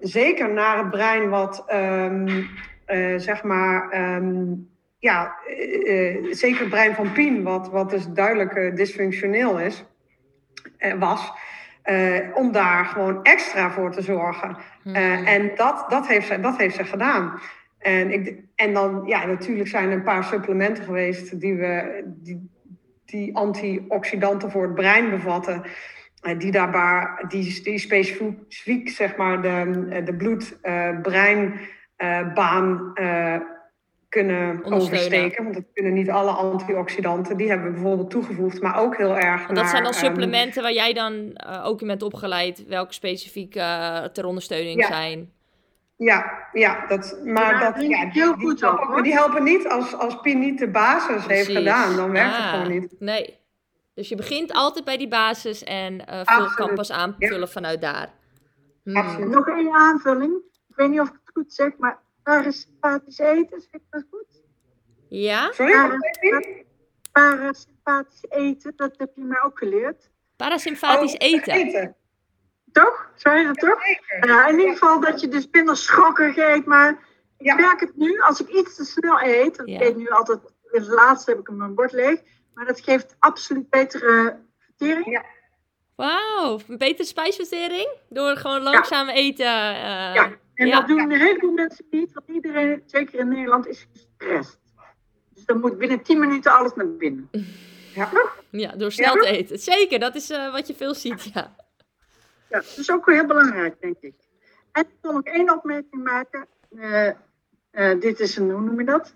[0.00, 2.42] zeker naar het brein wat, ehm,
[2.84, 4.44] eh, zeg maar, ehm,
[4.98, 9.84] ja, eh, eh, zeker het brein van Pien, wat, wat dus duidelijk eh, dysfunctioneel is,
[10.78, 11.32] eh, was.
[11.82, 14.56] eh, om daar gewoon extra voor te zorgen.
[14.82, 14.94] Hmm.
[14.94, 17.40] Eh, en dat, dat, heeft ze, dat heeft ze gedaan.
[17.78, 22.50] En, ik, en dan, ja, natuurlijk zijn er een paar supplementen geweest die, we, die,
[23.04, 25.62] die antioxidanten voor het brein bevatten.
[26.20, 33.36] eh, die, daarbij, die, die specifiek zeg maar, de, de bloed-brein-baan eh,
[34.08, 34.80] kunnen Ondersteunen.
[34.82, 35.42] oversteken.
[35.42, 37.36] Want dat kunnen niet alle antioxidanten.
[37.36, 40.62] Die hebben we bijvoorbeeld toegevoegd, maar ook heel erg Want dat zijn dan ehm, supplementen
[40.62, 44.86] waar jij dan eh, ook in bent opgeleid, welke specifiek eh, ter ondersteuning Ja.
[44.86, 45.30] zijn.
[46.04, 49.02] Ja, ja, dat, maar Ja, dat, die- ja, heel die, goed die, ook, helpen, hoor.
[49.02, 51.96] die helpen niet als, als Pien niet de basis heeft gedaan.
[51.96, 52.94] Dan werkt het Ah, gewoon niet.
[52.98, 53.38] Nee.
[53.94, 56.54] Dus je begint altijd bij die basis en eh Absoluut.
[56.54, 58.08] kan pas aanvullen vanuit daar.
[58.84, 58.96] Hmm.
[58.96, 59.28] Absoluut.
[59.28, 60.32] Nog één aanvulling.
[60.68, 64.42] Ik weet niet of ik het goed zeg, maar parasympathisch eten, zeg ik dat goed?
[65.08, 65.52] Ja?
[65.52, 66.64] Sorry?
[67.12, 70.10] Parasympathisch eten, dat heb je mij ook geleerd.
[70.36, 71.52] Parasympathisch Oh, eten.
[71.52, 71.94] eten.
[72.72, 73.10] Toch?
[73.14, 73.82] Zei je dat toch?
[73.86, 74.28] Zeker.
[74.28, 76.90] Ja, in ieder geval dat je dus minder schrokkig eet, maar
[77.38, 77.54] ik Ja.
[77.54, 80.38] merk het nu, als ik iets te snel eet, want ik eet nu altijd,
[80.70, 82.20] het laatste heb ik mijn bord leeg,
[82.54, 85.22] maar dat geeft absoluut betere vertering.
[85.96, 87.88] Wauw, een betere spijsvertering?
[88.08, 89.46] Door gewoon langzaam eten.
[89.46, 90.78] eh, Ja, en ja.
[90.78, 94.58] dat doen een heleboel mensen niet, want iedereen, zeker in Nederland, is gestrest.
[95.34, 97.28] Dus dan moet binnen 10 minuten alles naar binnen.
[97.94, 98.08] Ja.
[98.50, 99.58] Ja, door snel te eten.
[99.58, 101.54] Zeker, dat is eh, wat je veel ziet, ja.
[102.50, 104.14] Ja, dat is ook heel belangrijk, denk ik.
[104.72, 106.46] En ik wil nog één opmerking maken.
[106.76, 107.08] Eh,
[107.70, 109.14] eh, dit is een, hoe noem je dat?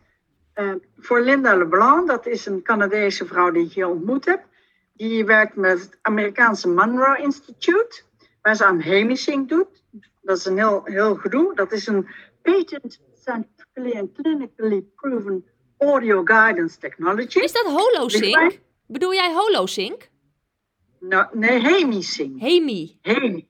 [0.52, 4.44] Eh, voor Linda LeBlanc, dat is een Canadese vrouw die ik hier ontmoet heb.
[4.92, 8.02] Die werkt met het Amerikaanse Monroe Institute,
[8.42, 9.82] waar ze aan hemisync doet.
[10.22, 11.54] Dat is een heel, heel gedoe.
[11.54, 12.08] Dat is een
[12.42, 15.44] patent scientifically and clinically proven
[15.78, 17.38] Audio Guidance Technology.
[17.38, 18.60] Is dat HoloSync?
[18.86, 20.12] Bedoel jij HoloSync?
[21.08, 22.40] Nou, nee, HemiSync.
[22.40, 22.98] Hemi.
[23.02, 23.48] Hemi.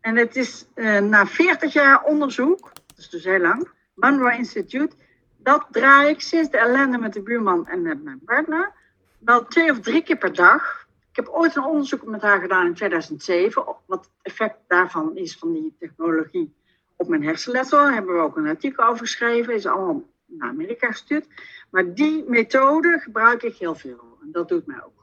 [0.00, 4.96] En het is eh, na 40 jaar onderzoek, dat is dus heel lang, Monroe Institute,
[5.36, 8.72] dat draai ik sinds de ellende met de buurman en met mijn partner,
[9.18, 10.86] wel twee of drie keer per dag.
[11.10, 15.16] Ik heb ooit een onderzoek met haar gedaan in 2007, op wat het effect daarvan
[15.16, 16.54] is van die technologie
[16.96, 17.78] op mijn hersenletsel.
[17.78, 21.26] Daar hebben we ook een artikel over geschreven, is allemaal naar Amerika gestuurd.
[21.70, 24.98] Maar die methode gebruik ik heel veel en dat doet mij ook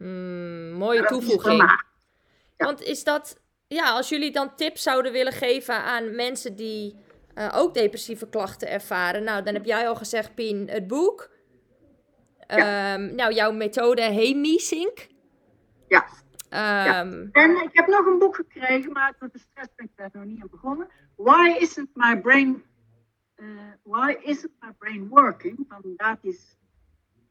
[0.00, 1.62] Hmm, mooie toevoeging.
[1.62, 2.66] Ja.
[2.66, 6.96] Want is dat, ja, als jullie dan tips zouden willen geven aan mensen die
[7.34, 9.24] eh, ook depressieve klachten ervaren.
[9.24, 11.30] Nou, dan heb jij al gezegd, Pien, het boek.
[12.46, 15.06] Ehm, nou, jouw methode HemiSync.
[15.88, 16.06] Ja.
[16.48, 20.10] Ehm, En ik heb nog een boek gekregen, maar door de stress ben ik daar
[20.12, 20.88] nog niet aan begonnen.
[21.16, 22.64] Why isn't my brain,
[23.34, 23.46] eh,
[23.82, 25.64] why isn't my brain working?
[25.68, 26.56] Van dat is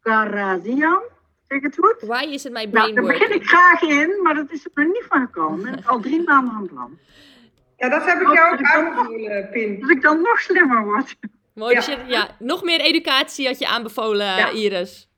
[0.01, 1.01] Karazian.
[1.49, 1.95] Zeg ik het goed?
[2.01, 4.71] Why is it my Nou, brain daar begin ik graag in, maar dat is er
[4.73, 5.67] nog niet van gekomen.
[5.67, 6.97] Ik ben al drie maanden aan het plan.
[7.77, 9.79] Ja, dat heb ik jou ook aanbevolen, Pin.
[9.79, 11.15] Dat ik dan nog slimmer word.
[11.53, 11.79] Mooi, Ja.
[11.79, 14.49] dus je- ja, nog meer educatie had je aanbevolen, Ja.
[14.49, 15.09] Iris.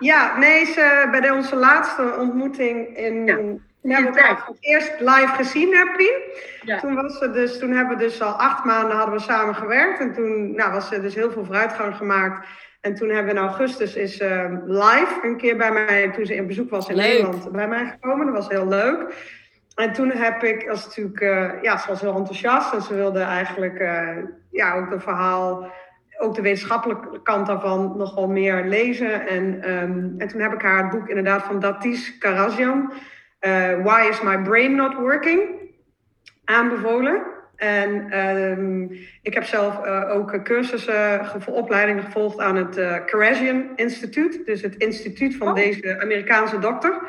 [0.00, 3.26] Ja, nee, ze, bij de, onze laatste ontmoeting in.
[3.26, 3.34] Ja.
[3.36, 6.20] Toen hebben we elkaar voor het eerst live gezien, hè, Pien?
[6.62, 6.78] Ja.
[6.80, 9.98] Toen, was ze dus, toen hebben we dus al acht maanden hadden we samen gewerkt.
[10.00, 12.46] En toen nou, was er dus heel veel vooruitgang gemaakt.
[12.84, 16.34] En toen hebben we in augustus is ze live een keer bij mij, toen ze
[16.34, 17.06] in bezoek was in Leuk.
[17.06, 18.26] Nederland, bij mij gekomen.
[18.26, 19.14] Dat was heel leuk.
[19.74, 23.20] En toen heb ik, als natuurlijk, eh, ja, ze was heel enthousiast en ze wilde
[23.20, 24.16] eigenlijk eh,
[24.50, 25.72] ja, ook het verhaal,
[26.18, 29.26] ook de wetenschappelijke kant daarvan nog wel meer lezen.
[29.26, 32.92] En, ehm, en toen heb ik haar het boek inderdaad van Datis Karazian,
[33.38, 35.40] eh, Why is my brain not working,
[36.44, 37.22] aanbevolen.
[37.56, 38.82] En ehm,
[39.22, 44.62] ik heb zelf eh, ook cursussen, gevo- opleidingen gevolgd aan het uh, Karazian Instituut, dus
[44.62, 45.54] het instituut van Oh.
[45.54, 47.00] deze Amerikaanse dokter.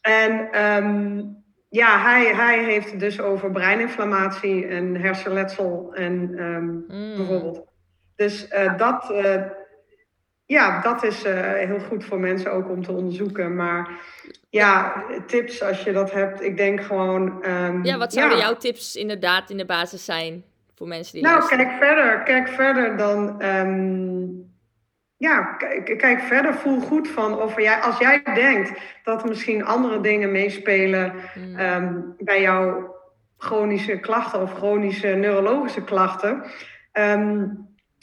[0.00, 1.22] En ehm,
[1.68, 7.16] ja, hij, hij heeft het dus over breininflammatie en hersenletsel en ehm, Mm.
[7.16, 7.64] bijvoorbeeld.
[8.16, 9.42] Dus eh, dat, eh,
[10.46, 13.56] ja, dat is eh, heel goed voor mensen ook om te onderzoeken.
[13.56, 13.88] Maar
[14.52, 17.42] ja, tips als je dat hebt, ik denk gewoon.
[17.42, 18.44] ehm, Ja, wat zouden ja.
[18.44, 20.44] jouw tips inderdaad in de basis zijn
[20.74, 21.66] voor mensen die Nou, luisteren?
[21.66, 22.22] kijk verder.
[22.22, 23.40] Kijk verder dan.
[23.40, 24.24] ehm,
[25.16, 25.42] ja,
[25.96, 26.54] kijk, verder.
[26.54, 28.72] Voel goed van of jij, als jij denkt
[29.04, 31.56] dat er misschien andere dingen meespelen Mm.
[31.56, 32.94] ehm, bij jouw
[33.38, 36.42] chronische klachten of chronische neurologische klachten.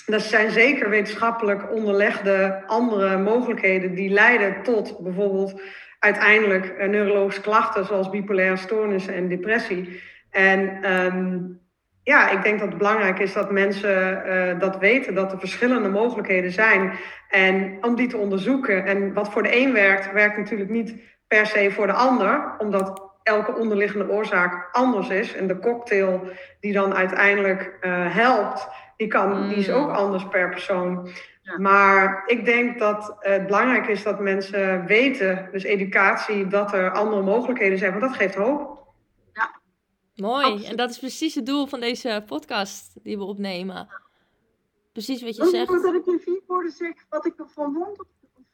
[0.05, 5.61] dat zijn zeker wetenschappelijk onderlegde andere mogelijkheden die leiden tot bijvoorbeeld
[5.99, 10.01] uiteindelijk eh, neurologische klachten zoals bipolaire stoornissen en depressie.
[10.29, 11.37] En ehm,
[12.03, 15.89] ja, ik denk dat het belangrijk is dat mensen eh, dat weten, dat er verschillende
[15.89, 16.91] mogelijkheden zijn.
[17.29, 18.85] En om die te onderzoeken.
[18.85, 20.95] En wat voor de een werkt, werkt natuurlijk niet
[21.27, 25.35] per se voor de ander, omdat elke onderliggende oorzaak anders is.
[25.35, 26.21] En de cocktail
[26.59, 29.73] die dan uiteindelijk eh, helpt, die, kan, die is Mm.
[29.73, 31.09] ook anders per persoon.
[31.49, 31.57] Ja.
[31.57, 37.21] Maar ik denk dat het belangrijk is dat mensen weten, dus educatie, dat er andere
[37.21, 38.77] mogelijkheden zijn, want dat geeft hoop.
[40.15, 40.45] Mooi.
[40.45, 40.69] Absoluut.
[40.69, 43.87] En dat is precies het doel van deze podcast die we opnemen.
[44.91, 45.69] Precies wat je zegt.
[45.69, 48.03] nou dat ik in vier woorden zeg wat ik ervan vond?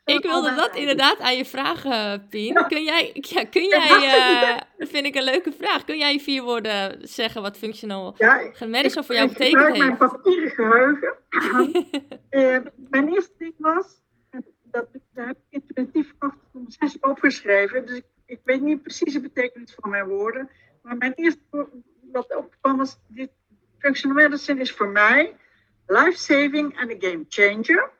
[0.06, 2.66] Ik wilde dat inderdaad aan je vragen, Pien.
[2.68, 5.84] Kun jij, ja, kun jij, eh, vind ik een leuke vraag.
[5.84, 8.56] Kun jij in vier woorden zeggen wat functional Ja, ik-
[9.06, 11.14] voor jou ik betekend gebruik mijn papieren geheugen.
[12.30, 12.58] Eh,
[12.90, 16.14] mijn eerste ding was, eh, dat ik, daar heb ik intuïtief
[16.54, 17.86] om zes opgeschreven.
[17.86, 20.50] Dus ik, ik weet niet precies de betekenis van mijn woorden.
[20.82, 21.70] Maar mijn eerste woord
[22.12, 23.30] wat opkwam was, dit
[23.80, 25.36] functional medicine is voor mij
[25.88, 27.92] life-saving en een game changer.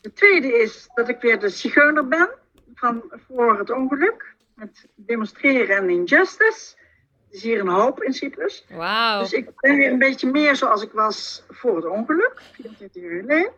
[0.00, 2.30] De tweede is dat ik weer de zigeuner ben
[2.74, 4.34] van voor het ongeluk.
[4.54, 6.76] Met demonstreren en injustice.
[6.76, 8.64] Er is hier een hoop in Cyprus.
[8.68, 9.20] Wauw.
[9.20, 13.20] Dus ik ben weer een beetje meer zoals ik was voor het ongeluk, 24 jaar
[13.20, 13.52] geleden.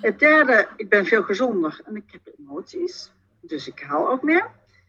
[0.00, 3.12] Het derde, ik ben veel gezonder en ik heb emoties.
[3.40, 4.46] Dus ik haal ook meer.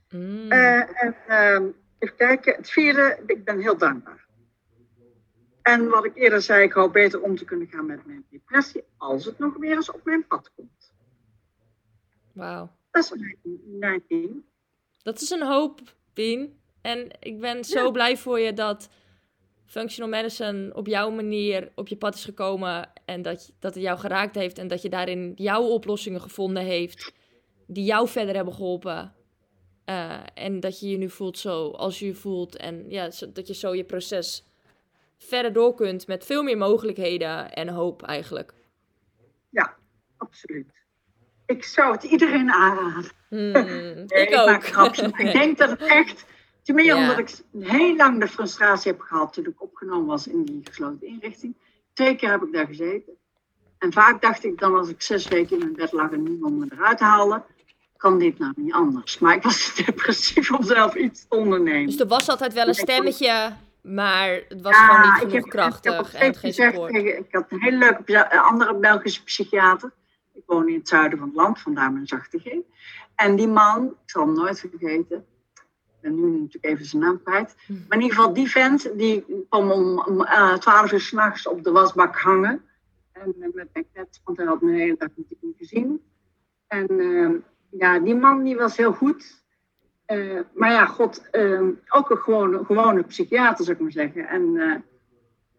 [0.09, 0.51] Mm.
[0.51, 1.63] Eh, en ehm,
[1.99, 4.25] even kijken, het vierde, ik ben heel dankbaar.
[5.70, 8.84] En wat ik eerder zei, ik hoop beter om te kunnen gaan met mijn depressie
[8.97, 10.93] als het nog weer eens op mijn pad komt.
[12.34, 12.72] Wauw.
[12.91, 13.13] Dat is
[13.65, 14.43] mijn, ding.
[15.03, 15.80] Dat is een hoop,
[16.13, 16.59] Pien.
[16.82, 17.91] En ik ben zo Ja.
[17.91, 18.89] blij voor je dat
[19.65, 22.89] functional medicine op jouw manier op je pad is gekomen.
[23.05, 24.57] En dat, dat het jou geraakt heeft.
[24.57, 27.13] En dat je daarin jouw oplossingen gevonden heeft.
[27.67, 29.13] Die jou verder hebben geholpen.
[29.86, 32.55] Eh, en dat je je nu voelt zo als je je voelt.
[32.55, 34.43] En ja, dat je zo je proces
[35.20, 38.53] verder door kunt met veel meer mogelijkheden en hoop eigenlijk.
[39.49, 39.76] Ja,
[40.17, 40.72] absoluut.
[41.45, 43.11] Ik zou het iedereen aanraden.
[43.30, 43.51] Hmm,
[44.07, 44.95] Nee, ik ook.
[44.97, 46.26] ik denk dat het echt...
[46.63, 46.99] Ten meer Ja.
[47.01, 51.07] omdat ik heel lang de frustratie heb gehad toen ik opgenomen was in die gesloten
[51.07, 51.55] inrichting.
[51.93, 53.13] Twee keer heb ik daar gezeten.
[53.78, 56.57] En vaak dacht ik dan als ik zes weken in mijn bed lag en niemand
[56.57, 57.43] me eruit haalde,
[57.97, 59.20] kan dit nou niet anders.
[59.20, 61.86] Maar ik was te depressief om zelf iets te ondernemen.
[61.86, 65.34] Dus er was altijd wel een stemmetje, maar het was Ja, gewoon niet ik genoeg
[65.34, 66.93] heb- Ik, krachtig en geen gezegd support.
[66.93, 69.91] tegen- ik had een hele leuke eh, andere Belgische psychiater.
[70.34, 72.45] Ik woon in het zuiden van het land, vandaar mijn zachte G.
[73.15, 75.17] En die man, ik zal hem nooit vergeten.
[75.17, 77.55] Ik ben nu natuurlijk even zijn naam kwijt.
[77.67, 81.63] Maar in ieder geval, die vent die kwam om, om eh, 12 uur s'nachts op
[81.63, 82.63] de wasbak hangen.
[83.11, 86.01] En met mijn kat, want hij had me de hele dag natuurlijk niet gezien.
[86.67, 87.30] En eh,
[87.80, 89.39] ja, die man die was heel goed.
[90.10, 94.28] Eh, maar ja, god, eh, ook een gewone, gewone psychiater zou ik maar zeggen.
[94.28, 94.76] En eh,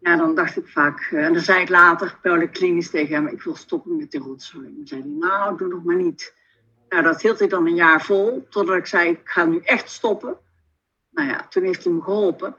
[0.01, 3.15] ja, dan dacht ik vaak, eh, en dan zei ik later, belde ik klinisch tegen
[3.15, 4.67] hem, ik wil stoppen met die rotzooi.
[4.67, 6.35] En dan zei hij, nou, doe nog maar niet.
[6.89, 9.91] Nou, dat hield hij dan een jaar vol, totdat ik zei, ik ga nu echt
[9.91, 10.39] stoppen.
[11.11, 12.57] Nou ja, toen heeft hij me geholpen.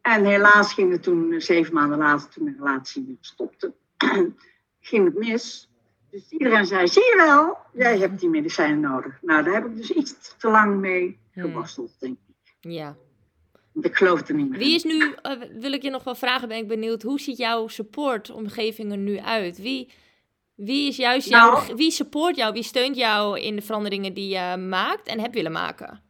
[0.00, 3.74] En helaas ging het toen, zeven maanden later, toen de relatie weer stopte,
[4.80, 5.70] ging het mis.
[6.10, 9.18] Dus iedereen zei, zie je wel, jij hebt die medicijnen nodig.
[9.22, 11.22] Nou, daar heb ik dus iets te lang mee.
[11.42, 12.56] Geworsteld, denk ik.
[12.60, 12.96] Ja.
[13.72, 16.14] Want ik geloof er niet meer Wie is nu, eh, wil ik je nog wel
[16.14, 19.58] vragen, ben ik benieuwd, hoe ziet jouw supportomgeving er nu uit?
[19.58, 19.92] Wie,
[20.54, 24.28] wie is juist jouw, Nou- wie support jou, wie steunt jou in de veranderingen die
[24.28, 26.02] je maakt en hebt willen maken?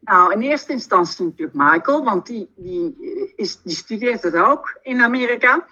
[0.00, 4.78] Nou, in eerste instantie natuurlijk Michael, want die, die, eh, is, die studeert het ook
[4.82, 5.66] in Amerika.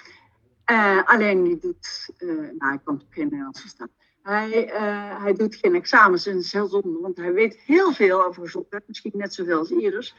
[0.64, 3.88] Eh, alleen die doet, eh, nou, ik kan het geen Nederlands verstaan.
[4.22, 7.92] Hij, eh, hij doet geen examens en dat is heel zonde, want hij weet heel
[7.92, 10.14] veel over gezondheid, misschien net zoveel als Iris.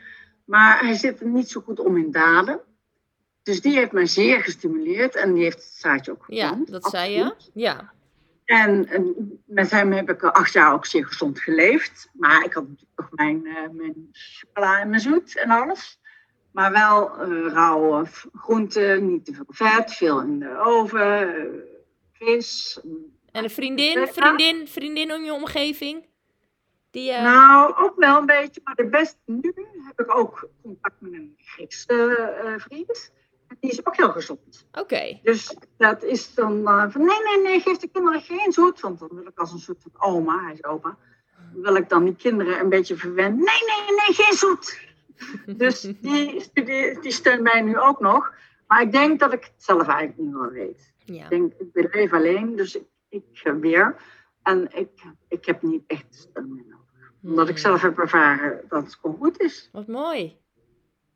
[0.45, 2.59] Maar hij zit er niet zo goed om in daden.
[3.43, 6.71] Dus die heeft mij zeer gestimuleerd en die heeft het zaadje ook Ja, geplant.
[6.71, 7.35] dat zei je.
[7.53, 7.91] Ja.
[8.45, 12.09] En, en met hem heb ik acht jaar ook zeer gezond geleefd.
[12.13, 15.99] Maar ik had natuurlijk nog mijn, eh, mijn chocola en mijn zoet en alles.
[16.51, 21.63] Maar wel eh rauwe groenten, niet te veel vet, veel in de oven,
[22.13, 22.79] vis.
[23.33, 26.05] En een vriendin, vriendin, vriendin in je omgeving?
[26.91, 28.61] Die, eh, Nou, ook wel een beetje.
[28.63, 29.53] Maar de beste nu
[29.83, 33.11] heb ik ook contact met een Griekse eh, vriend.
[33.47, 34.67] En die is ook heel gezond.
[34.71, 35.19] Oké.
[35.23, 38.79] Dus dat is dan eh, van nee, nee, nee, geef de kinderen geen zoet.
[38.79, 40.97] Want dan wil ik als een soort van oma, hij is opa.
[41.53, 43.37] Wil ik dan die kinderen een beetje verwennen.
[43.37, 44.79] Nee, nee, nee, geen zoet.
[45.57, 48.33] Dus die, die, die steunt mij nu ook nog.
[48.67, 50.93] Maar ik denk dat ik het zelf eigenlijk niet wel weet.
[51.05, 51.23] Ja.
[51.23, 52.83] Ik denk, ik ben even alleen, dus ik,
[53.13, 53.95] ik eh, weer.
[54.43, 54.89] En ik,
[55.27, 57.11] ik heb niet echt steun meer nodig.
[57.23, 57.63] Omdat ik Hmm.
[57.63, 59.69] zelf heb ervaren dat het gewoon goed is.
[59.71, 60.37] Wat mooi.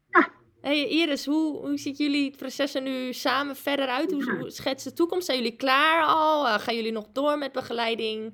[0.09, 0.27] Ja.
[0.61, 4.11] Hey Iris, hoe, hoe ziet jullie processen nu samen verder uit?
[4.11, 5.25] Hoe, hoe schetst de toekomst?
[5.25, 6.47] Zijn jullie klaar al?
[6.47, 8.33] Eh, gaan jullie nog door met begeleiding?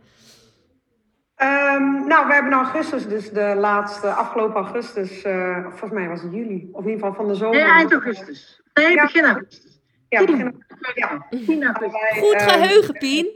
[1.35, 6.21] Ehm, nou, we hebben in augustus, dus de laatste, afgelopen augustus, eh, volgens mij was
[6.21, 7.55] het juli, of in ieder geval van de zomer.
[7.61, 8.61] Nee, eind augustus.
[8.73, 9.01] Nee, Ja.
[9.03, 9.81] begin augustus.
[10.09, 10.63] Ja, begin
[10.95, 11.27] ja.
[11.45, 12.19] 10 augustus.
[12.19, 13.27] Goed geheugen, Pien.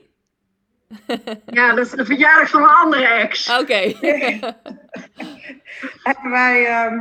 [1.45, 3.59] Ja, dat is de verjaardag van een andere ex.
[3.59, 3.73] Oké.
[6.07, 6.99] hebben wij ehm,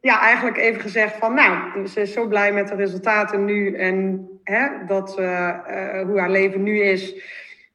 [0.00, 4.28] ja, eigenlijk even gezegd van, nou, ze is zo blij met de resultaten nu en
[4.42, 7.14] hè, dat eh, hoe haar leven nu is,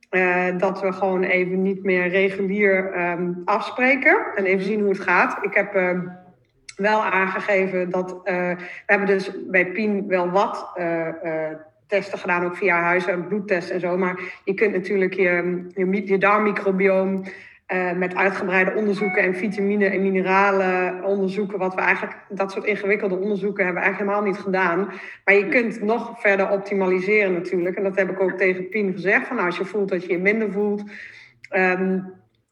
[0.09, 4.99] eh, dat we gewoon even niet meer regulier ehm, afspreken en even zien hoe het
[4.99, 5.37] gaat.
[5.41, 6.01] Ik heb ehm,
[6.75, 10.71] wel aangegeven dat eh, we hebben dus bij Pien wel wat
[11.91, 16.07] testen gedaan, ook via huis en bloedtesten en zo, maar je kunt natuurlijk je, je,
[16.07, 17.23] je darmmicrobioom
[17.65, 21.59] eh, met uitgebreide onderzoeken en vitamine en mineralen onderzoeken.
[21.59, 24.91] Wat we eigenlijk, dat soort ingewikkelde onderzoeken hebben we eigenlijk helemaal niet gedaan.
[25.25, 27.75] Maar je kunt nog verder optimaliseren natuurlijk.
[27.75, 29.27] En dat heb ik ook tegen Pien gezegd.
[29.27, 30.83] Van nou, als je voelt dat je je minder voelt.
[31.49, 31.99] ehm,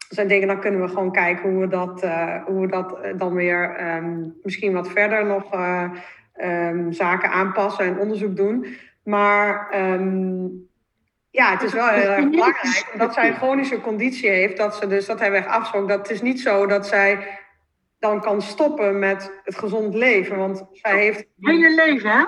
[0.10, 3.18] zijn dingen, dan kunnen we gewoon kijken hoe we dat, eh, hoe we dat eh,
[3.18, 5.90] dan weer ehm, misschien wat verder nog eh,
[6.34, 8.66] ehm, zaken aanpassen en onderzoek doen.
[9.10, 10.47] Maar ehm,
[11.30, 14.57] ja, het is wel heel erg belangrijk omdat zij een chronische conditie heeft.
[14.57, 15.88] Dat ze dus, dat hebben we echt afgesproken.
[15.88, 17.39] Dat het is niet zo dat zij
[17.99, 20.38] dan kan stoppen met het gezond leven.
[20.38, 21.26] Want zij heeft.
[21.39, 22.26] Hele leven, hè?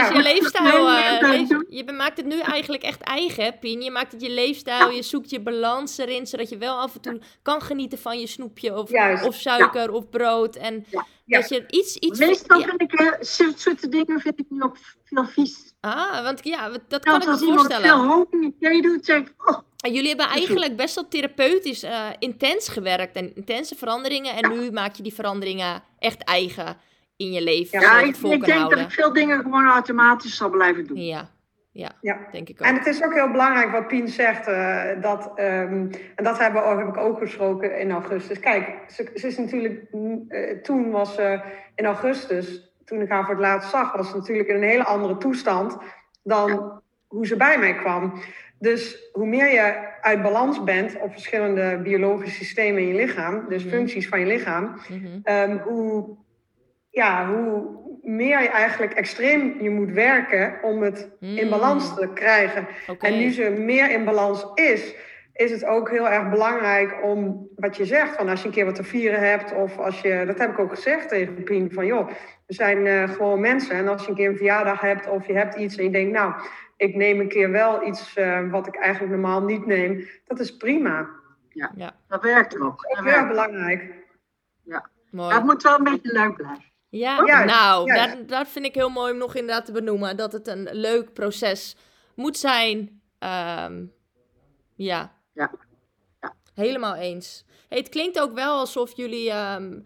[0.00, 3.82] Dus je Ja, leefstijl, eh, leef- je maakt het nu eigenlijk echt eigen, hè, Pien.
[3.82, 7.00] Je maakt het je leefstijl, je zoekt je balans erin, zodat je wel af en
[7.00, 10.56] toe kan genieten van je snoepje of, Juist, of suiker of brood.
[10.56, 11.40] En Ja, ja.
[11.40, 11.96] dat je iets...
[11.96, 12.66] iets Meestal ja.
[12.66, 15.72] vind ik eh, zoete dingen vind ik nu ook veel vies.
[15.80, 17.88] Ah, want ja, dat kan ik me als iemand voorstellen.
[17.88, 21.82] veel honing in thee doet, zeg ik, oh, En jullie hebben eigenlijk best wel therapeutisch
[21.82, 24.34] eh, intens gewerkt en intense veranderingen.
[24.36, 26.76] En nu maak je die veranderingen echt eigen
[27.22, 27.80] in je leven.
[27.80, 28.78] Ja, ik, vol ik kan denk houden.
[28.78, 30.96] dat ik veel dingen gewoon automatisch zal blijven doen.
[31.04, 31.28] Ja,
[31.74, 32.18] Ja, Ja.
[32.32, 32.66] denk ik ook.
[32.66, 35.72] En het is ook heel belangrijk wat Pien zegt, eh, dat, ehm,
[36.14, 38.38] en dat hebben, we- heb ik ook gesproken in augustus.
[38.40, 41.40] Kijk, ze, ze is natuurlijk, mm, eh, toen was ze
[41.74, 44.84] in augustus, toen ik haar voor het laatst zag, was ze natuurlijk in een hele
[44.84, 45.76] andere toestand
[46.22, 48.12] dan hoe ze bij mij kwam.
[48.58, 53.64] Dus hoe meer je uit balans bent op verschillende biologische systemen in je lichaam, dus
[53.64, 53.74] Mhm.
[53.74, 55.06] functies van je lichaam, Mhm.
[55.22, 56.16] Ehm, hoe,
[56.92, 61.50] ja, hoe meer je eigenlijk extreem je moet werken om het in Mm.
[61.50, 62.66] balans te krijgen.
[63.00, 64.94] En nu ze meer in balans is,
[65.32, 68.16] is het ook heel erg belangrijk om wat je zegt.
[68.16, 70.58] Van als je een keer wat te vieren hebt, of als je, dat heb ik
[70.58, 72.08] ook gezegd tegen Pien, van joh,
[72.46, 73.76] we zijn eh, gewoon mensen.
[73.76, 76.12] En als je een keer een verjaardag hebt of je hebt iets en je denkt,
[76.12, 76.34] nou,
[76.76, 80.56] ik neem een keer wel iets eh, wat ik eigenlijk normaal niet neem, dat is
[80.56, 81.08] prima.
[82.08, 82.82] Dat werkt ook.
[82.88, 83.94] Dat Ook heel belangrijk.
[84.64, 84.80] Mooi.
[85.10, 86.71] Maar het moet wel een beetje leuk blijven.
[86.98, 87.92] Ja, Juist, nou.
[87.94, 90.16] Dat, dat vind ik heel mooi om nog inderdaad te benoemen.
[90.16, 91.76] Dat het een leuk proces
[92.14, 93.00] moet zijn.
[93.18, 93.84] Ehm,
[94.74, 95.12] ja.
[95.32, 95.50] Ja.
[96.20, 96.34] Ja.
[96.54, 97.44] Helemaal eens.
[97.68, 99.30] Hey, het klinkt ook wel alsof jullie...
[99.30, 99.80] ehm,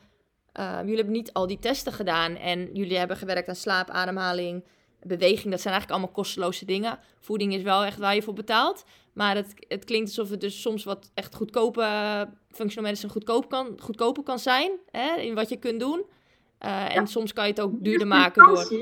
[0.52, 2.36] eh, jullie hebben niet al die testen gedaan.
[2.36, 4.64] En jullie hebben gewerkt aan slaap, ademhaling,
[5.02, 5.50] beweging.
[5.50, 6.98] Dat zijn eigenlijk allemaal kosteloze dingen.
[7.20, 8.84] Voeding is wel echt waar je voor betaalt.
[9.12, 12.28] Maar het, het klinkt alsof het dus soms wat echt goedkope...
[12.50, 14.72] functional medicine goedkoop kan, goedkoper kan zijn.
[14.90, 16.14] Hè, in wat je kunt doen.
[16.58, 18.72] Eh, En soms kan je het ook duurder maken door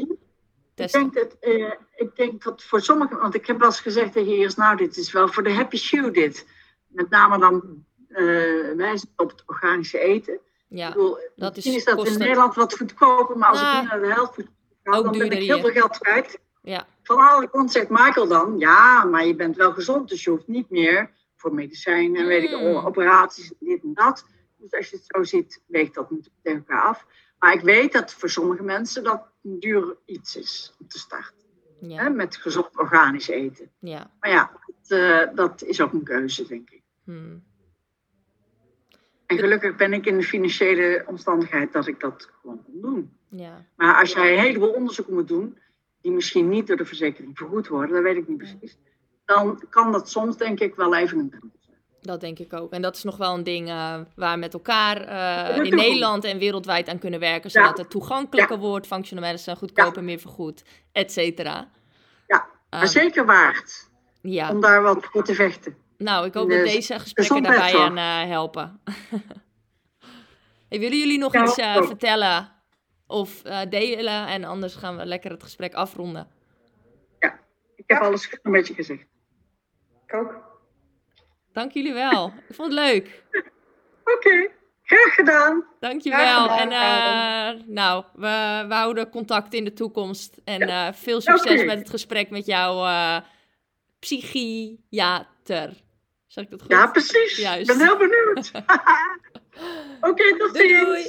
[0.77, 4.13] Ik denk, dat, eh, ik denk dat voor sommigen, want ik heb wel eens gezegd
[4.13, 6.47] tegen eerst, nou, dit is wel voor de happy shoe dit.
[6.87, 10.39] Met name dan eh wijzen op het organische eten.
[10.69, 13.77] Ja, bedoel, dat misschien is is dat kosten- in Nederland wat goedkoper, maar als Nou,
[13.77, 14.47] ik nu naar de helft moet
[14.83, 16.39] gaan, dan ben ik heel veel geld kwijt.
[16.63, 20.31] ja, Van andere kant zegt Michael dan, ja, maar je bent wel gezond, dus je
[20.31, 22.77] hoeft niet meer voor medicijnen en weet ik, Mm.
[22.77, 24.25] operaties, dit en dat.
[24.59, 27.07] Dus als je het zo ziet, weegt dat natuurlijk tegen elkaar af.
[27.45, 31.45] Maar ik weet dat voor sommige mensen dat een duur iets is om te starten.
[31.81, 33.71] Hè, ja, met gezond organisch eten.
[33.79, 34.11] ja.
[34.21, 36.83] Maar ja, dat, eh, dat is ook een keuze, denk ik.
[37.05, 37.45] Hmm.
[39.27, 43.19] En gelukkig ben ik in de financiële omstandigheid dat ik dat gewoon kon doen.
[43.29, 43.67] ja.
[43.77, 45.59] Maar als jij een heleboel onderzoeken moet doen,
[46.01, 48.79] die misschien niet door de verzekering vergoed worden, dat weet ik niet precies.
[49.25, 51.59] Dan kan dat soms denk ik wel even een drempel.
[52.05, 52.73] Dat denk ik ook.
[52.73, 55.75] En dat is nog wel een ding eh, waar we met elkaar eh, in.
[55.77, 57.51] Nederland en wereldwijd aan kunnen werken.
[57.53, 57.61] Ja.
[57.61, 61.69] Zodat het toegankelijker wordt, functional medicine goedkoper, meer vergoed, et cetera.
[62.27, 63.91] Ja, Maar Ehm, zeker waard
[64.21, 65.77] ja, om daar wat voor te vechten.
[65.99, 68.81] nou, ik hoop dat de deze gesprekken daarbij aan eh, helpen.
[70.69, 72.53] hey, willen jullie nog Ja, iets eh, vertellen
[73.07, 74.27] of eh, delen?
[74.27, 76.29] En anders gaan we lekker het gesprek afronden.
[77.77, 78.07] Ik heb Ja.
[78.07, 79.05] alles een beetje gezegd.
[80.07, 80.53] Ik ook.
[81.55, 82.33] Dank jullie wel.
[82.49, 83.23] Ik vond het leuk.
[84.05, 84.51] Oké,
[84.83, 85.65] graag gedaan.
[85.81, 86.19] Dankjewel.
[86.45, 90.37] Graag En gedaan, eh, nou, we, we houden contact in de toekomst.
[90.45, 93.17] En eh, veel succes met het gesprek met jouw eh,
[93.99, 95.83] psychiater.
[96.27, 96.71] Zeg ik dat goed?
[96.71, 97.37] Ja, precies.
[97.37, 97.71] Juist.
[97.71, 98.51] Ik ben heel benieuwd.
[100.11, 100.85] Oké, tot Doei, ziens.
[100.85, 101.07] doei.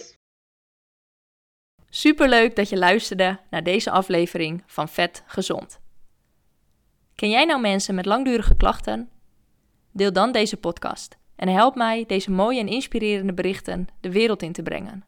[1.89, 5.79] Superleuk dat je luisterde naar deze aflevering van Vet Gezond.
[7.15, 9.09] Ken jij nou mensen met langdurige klachten?
[9.95, 14.51] Deel dan deze podcast en help mij deze mooie en inspirerende berichten de wereld in
[14.51, 15.05] te brengen.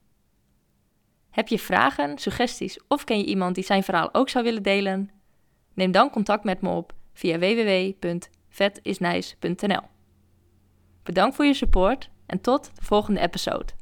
[1.30, 5.10] Heb je vragen, suggesties of ken je iemand die zijn verhaal ook zou willen delen?
[5.74, 9.82] Neem dan contact met me op via www.vetisnice.nl.
[11.04, 13.78] Bedankt voor je support en tot de volgende episode.